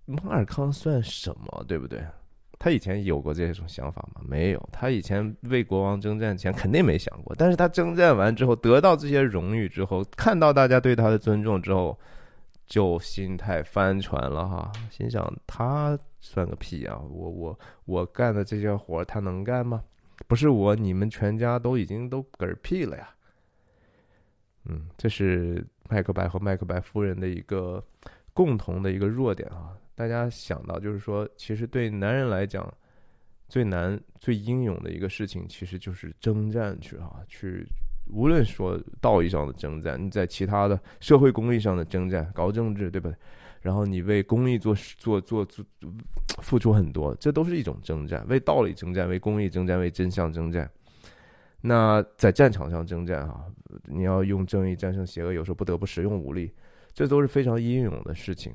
[0.05, 1.65] 马尔康算什么？
[1.67, 2.03] 对不对？”
[2.59, 4.21] 他以前有过这种想法吗？
[4.25, 4.69] 没有。
[4.71, 7.35] 他以前为国王征战前肯定没想过。
[7.35, 11.97] 但是他征战完之后，得到这些荣誉之后，看到大家对他的尊重之后。
[12.67, 16.97] 就心态翻船了哈，心想他算个屁啊！
[16.97, 19.83] 我我我干的这些活他能干吗？
[20.25, 23.07] 不是我，你们全家都已经都嗝屁了呀！
[24.63, 27.83] 嗯，这是麦克白和麦克白夫人的一个
[28.33, 29.69] 共同的一个弱点啊。
[29.95, 32.71] 大家想到就是说，其实对男人来讲，
[33.47, 37.65] 最难、最英勇的一个事情，其实就是征战去啊，去。
[38.07, 43.15] 无论说道义上的征战，你在其他的社会公益上的征战，搞政治，对不对？
[43.61, 45.65] 然后你为公益做做做做
[46.43, 48.23] 付出很多，这都是一种征战。
[48.27, 50.69] 为道理征战，为公益征战，为真相征战。
[51.61, 53.45] 那在战场上征战啊，
[53.85, 56.51] 你要用正义战胜邪恶，有时候不得不使用武力，
[56.93, 58.53] 这都是非常英勇的事情。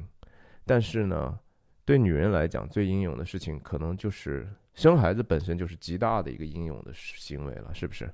[0.64, 1.38] 但是呢，
[1.84, 8.08] 对女人来讲，最英勇的事情可能就是生孩子，本身就是极大的一个英勇的行为了，是不是？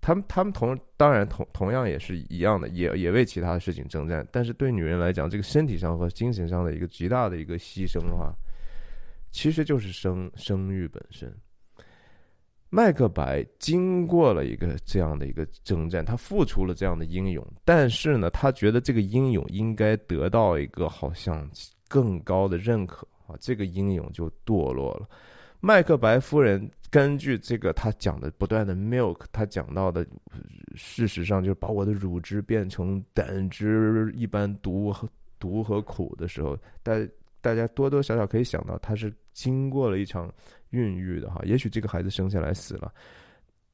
[0.00, 4.26] 他们他们同当然同同样也是一样的，也也为其他的事情征战。
[4.30, 8.30] 但是对女人来讲，这个身体上和精神上的一个极大的一个牺牲的话，
[9.30, 11.34] 其实就是生生育本身。
[12.74, 21.48] 麦克白经过了一个这样的一个征战，他付出了这样的英勇，但是呢，他觉得这个英勇应该得到一个好像
[21.86, 25.08] 更高的认可啊，这个英勇就堕落了。
[25.60, 30.04] 麦克白夫人根据这个他讲的不断的 milk，他讲到的
[30.74, 35.08] 事实上就是把我的乳汁变成胆汁一般毒和
[35.38, 36.94] 毒和苦的时候，大
[37.40, 40.28] 大家多多少少可以想到，他是经过了一场
[40.74, 41.40] 孕育的哈。
[41.44, 42.92] 也许这个孩子生下来死了，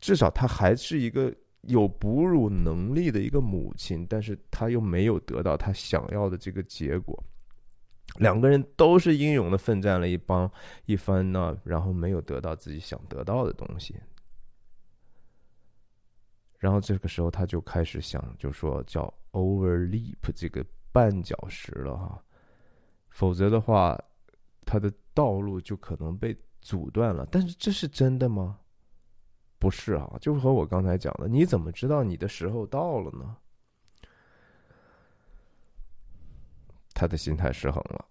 [0.01, 7.24] 至少他还是一个有哺乳能力的一个母亲，但是他又没有得到他想要的这个结果。
[8.18, 10.51] 两个人都是英勇的奋战了一帮
[10.84, 13.94] 一番呢，然后没有得到自己想得到的东西。
[16.59, 22.22] 然后这个时候他就开始想，就说叫 overleap 这个绊脚石了哈，
[23.11, 23.98] 否则的话，
[24.66, 27.27] 他的道路就可能被阻断了。
[27.31, 28.59] 但是这是真的吗？
[29.59, 33.37] 不是啊，就和我刚才讲的，你怎么知道你的时候到了呢？
[36.95, 38.05] 他的心态失衡了，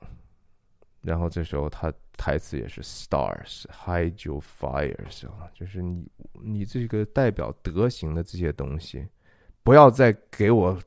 [1.02, 9.08] 然后这时候他台词也是 “stars hide your fires”，就是你你这个代表德行的这些东西，
[9.64, 10.80] 不要再给我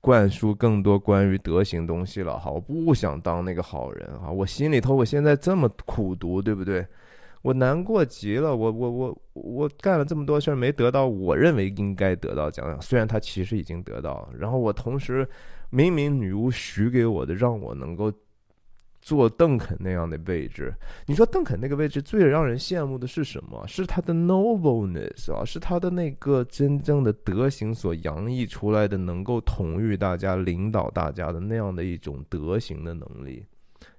[0.00, 2.50] 灌输更多关于德行东西了哈！
[2.50, 4.30] 我不想当那个好人啊！
[4.30, 6.86] 我心里头我现在这么苦读，对不对？
[7.46, 15.28] 我难过极了，我我我我干了这么多事儿没得到我认为应该得到奖赏，虽然他其实已经得到了，然后我同时。
[15.68, 18.10] 明明女巫许给我的，让我能够
[19.00, 20.72] 坐邓肯那样的位置。
[21.06, 23.66] 你说邓肯那个位置最让人羡慕的是什么？
[23.66, 33.44] 是他的 nobleness 啊，是他的那个真正的德行所洋溢出来的，能够统御大家、领导大家的那样的一种德行的能力。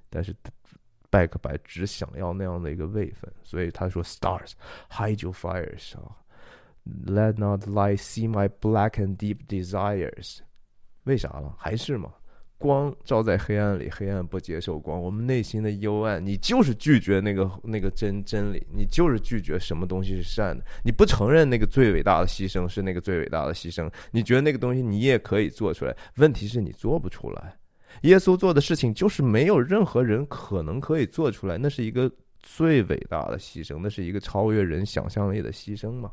[0.10, 0.34] 但是
[1.10, 4.52] 拜克白只想要那样的一个位分，所以他说：“Stars
[4.90, 6.16] hide your fires 啊
[7.06, 10.40] ，Let not light see my black and deep desires。”
[11.06, 11.56] 为啥了？
[11.58, 12.12] 还是嘛，
[12.58, 15.02] 光照在黑暗里，黑暗不接受光。
[15.02, 20.66] 我们内心的幽暗，你就是拒绝那个那个真真理，你就是拒绝什么东西是善的。
[20.84, 25.96] 你不承认那个最伟大的牺牲是那个最伟大的牺牲，你觉得那个东西你也可以做出来。
[26.18, 27.58] 问题是你做不出来。
[28.02, 36.12] 耶稣做的事情就是没有任何人可能可以做出来，那是一个最伟大的牺牲，那是一个超越人想象力的牺牲嘛。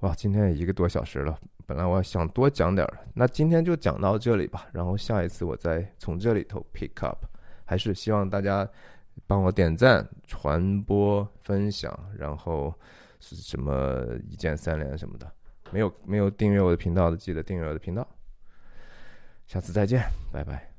[0.00, 1.38] 哇，今天也一个多小时了。
[1.66, 4.66] 本来我想多讲点儿，那今天就讲到这里吧。
[4.72, 7.24] 然后下一次我再从这里头 pick up。
[7.68, 8.68] 还是希望大家
[9.26, 12.72] 帮我点赞、传播、分享，然后
[13.18, 15.28] 是什么一键三连什么的。
[15.72, 18.06] 没有没有订阅我的频道的，记得订阅我的频道。
[19.46, 20.75] 下次再见，拜拜。